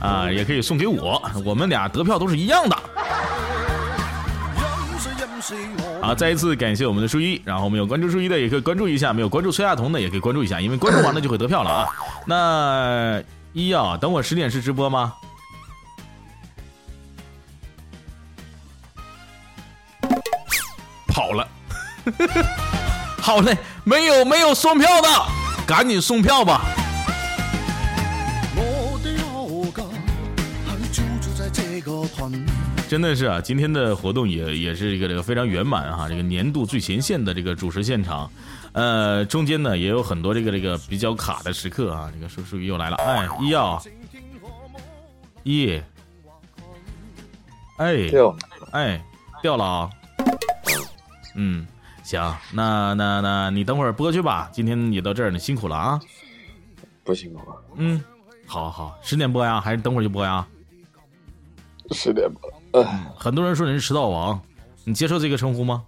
[0.01, 2.77] 啊，也可以送给我，我们俩得票都是一样的。
[6.01, 11.89] 好，再一次感谢我们的书一，然后我们有关注书一的也可以关注一下，没有关注崔亚彤的也可以关注一下，因为关注完了就会得票了啊。
[12.27, 13.23] 那
[13.53, 15.15] 一啊，等我十点是直播吗？
[21.07, 21.49] 跑了，
[23.21, 25.09] 好嘞，没有没有送票的，
[25.67, 26.63] 赶紧送票吧。
[32.89, 38.31] 真的是啊，今天的活动也也是一个这个非常圆满哈，这个年度最前线的这个主持现场，
[38.73, 43.83] 呃，中间呢也有很多这个这个比较卡的时刻啊，这个叔叔又来了，哎，医药，
[45.43, 45.79] 一，
[47.77, 48.35] 哎，掉，
[48.73, 49.05] 哎，
[49.43, 49.91] 掉了啊，
[51.37, 51.67] 嗯，
[52.03, 56.01] 行，那那那你等会儿播去吧，今天也到这儿，你辛苦了啊，
[57.05, 58.03] 不辛苦了，嗯，
[58.47, 60.47] 好好，十点播呀，还是等会儿就播呀？
[61.93, 62.41] 十点吧。
[62.73, 62.85] 嗯。
[63.17, 64.41] 很多人说你是迟到王，
[64.85, 65.85] 你接受这个称呼吗？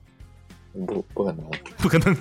[0.72, 2.16] 不，不可能，不可能。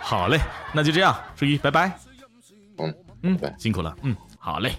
[0.00, 0.40] 好嘞，
[0.72, 1.98] 那就这样，初一，拜拜。
[2.78, 4.72] 嗯嗯，辛苦了，嗯，好嘞。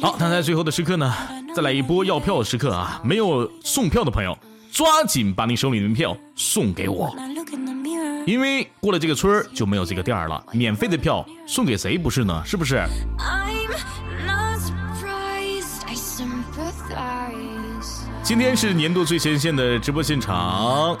[0.00, 1.12] 好，那在最后的时刻呢，
[1.54, 3.00] 再来一波要票的时刻啊！
[3.04, 4.38] 没有送票的朋友，
[4.74, 7.14] 抓紧把你手里的票送给我，
[8.26, 10.44] 因为过了这个村儿就没有这个店儿了。
[10.50, 12.42] 免费的票送给谁不是呢？
[12.44, 12.84] 是不是？
[18.24, 20.96] 今天是年度最前线的直播现场，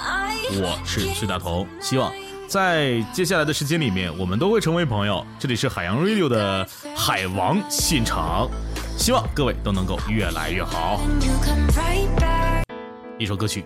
[0.52, 1.66] 我是崔大同。
[1.80, 2.12] 希望
[2.46, 5.26] 在接下来的时间里面，我们都会成为朋友。
[5.36, 6.64] 这里是海洋 radio 的
[6.96, 8.48] 海王现场，
[8.96, 11.00] 希望各位都能够越来越好。
[13.18, 13.64] 一首歌曲，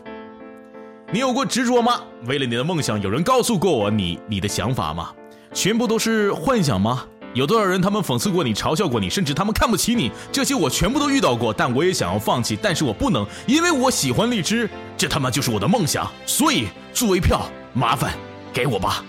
[1.11, 2.03] 你有过执着吗？
[2.27, 5.11] 为了你的梦想，有人告诉过我你你的想法吗？
[5.55, 7.07] 全部都是幻想吗？
[7.33, 10.11] 有多少人他们讽刺过你，嘲笑过你，甚至他们看不起你？
[10.31, 16.11] 这些我全部都遇到过，但我也想要放弃，但是我不能，因为我喜欢荔枝，这他妈就是我的梦想。
[16.27, 18.13] 所以作为票，麻烦
[18.53, 19.03] 给我吧。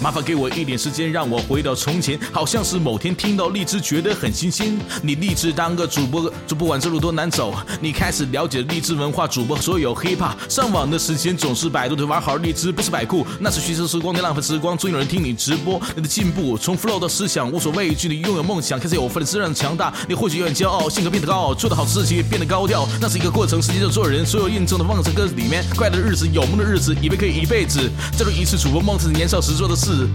[0.00, 2.18] 麻烦给我一点时间，让我回到从前。
[2.32, 4.78] 好像是某天听到荔枝，觉得很新鲜。
[5.02, 7.54] 你立志当个主播，主播管这路多难走。
[7.80, 10.34] 你开始了解荔枝文化，主播所有 hiphop。
[10.48, 14.76] 上网的时间总是百度的玩好荔枝，不是百酷，那是虚掷时光，你浪费时光。
[14.76, 18.08] 总有人听你直播，你的进步从 flow 到思想无所畏惧。
[18.08, 19.92] 你拥有梦想，开始有粉丝让强大。
[20.08, 22.86] 你或许有点骄傲，性格变得高傲，做的好事情变得高调。
[23.00, 24.24] 那是一个过程，时间就做人。
[24.26, 27.90] 所有印证的望着歌词里面，快乐的日子，有梦的日子，以为可以一辈子。
[28.12, 30.08] 再做一次主播梦，是年少时做的事是。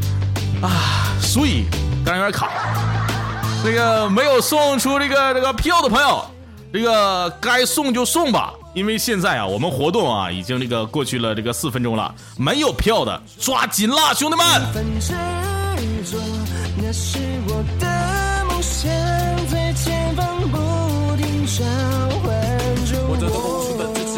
[0.61, 1.65] 啊，所以
[2.05, 2.49] 刚有点卡，
[3.63, 6.25] 这个没有送出这个这个票的朋友，
[6.73, 14.45] 这个该送就送吧，因为现在啊，我们活动啊已经这个过去了这个四分钟了，没有票的抓紧啦，兄弟们！
[16.83, 17.17] 那是
[17.47, 18.91] 我的梦想，
[19.47, 21.63] 在前方不停召
[22.19, 22.40] 唤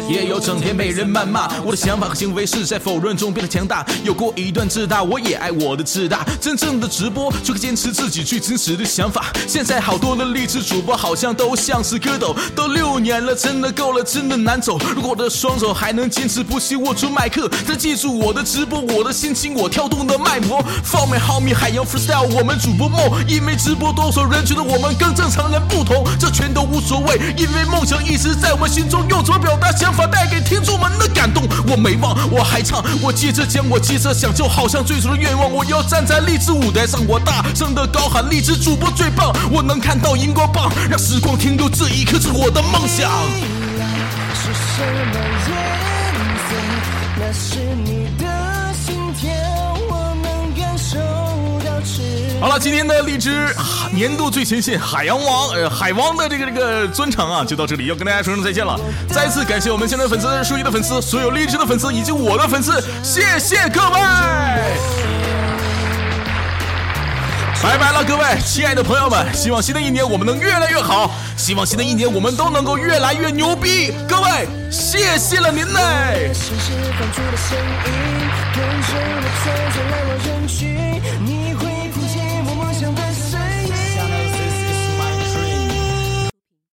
[0.08, 3.84] 也有整天被人谩骂，我的想法和行为是在否认中变得强大。
[4.02, 6.24] 有过一段自大，我也爱我的自大。
[6.40, 9.32] 真正的直播就可坚持自己最真实的想法。
[9.46, 14.78] 现在好多的励志主播好像都像是蝌蚪，都六年了，真的够了，真的难走。
[14.94, 20.62] 如果我的双手还能坚持不懈握住麦克，再记住我的直播，我的心情，我跳动的脉搏。
[20.82, 31.44] 放美好米海洋 freestyle，我们主播梦，因为直播多少人觉得我们跟正常人不同，这全都无所谓，因为梦想一直在我们心中，用怎么表达想法带给听众们的感动。
[31.68, 43.10] 我没忘，我还唱，我接着讲，我接着想，就好像最初的愿望，我要站在励志舞台上，我大声的高喊励志主播最棒，我能看到荧光棒，让时光停留这一刻，是我的梦想。
[44.34, 46.52] 是什么颜色？
[47.16, 47.93] 那是你
[52.44, 53.48] 好了，今天的荔枝
[53.90, 58.78] 年度最前线海洋王呃海王的这个这个专场啊，就到这里，要跟大家说声再见了。
[59.08, 63.98] 再次感谢我们现场的粉丝、数一的粉丝、所有荔枝的粉丝以及我的粉丝，谢谢各位。
[67.62, 69.26] 拜拜了，各位亲爱的朋友们！
[69.32, 73.90] 希望新的一年我们能越来越好，希望新的一年我们都能够越来越牛逼。
[74.06, 76.30] 各位，谢谢了您嘞！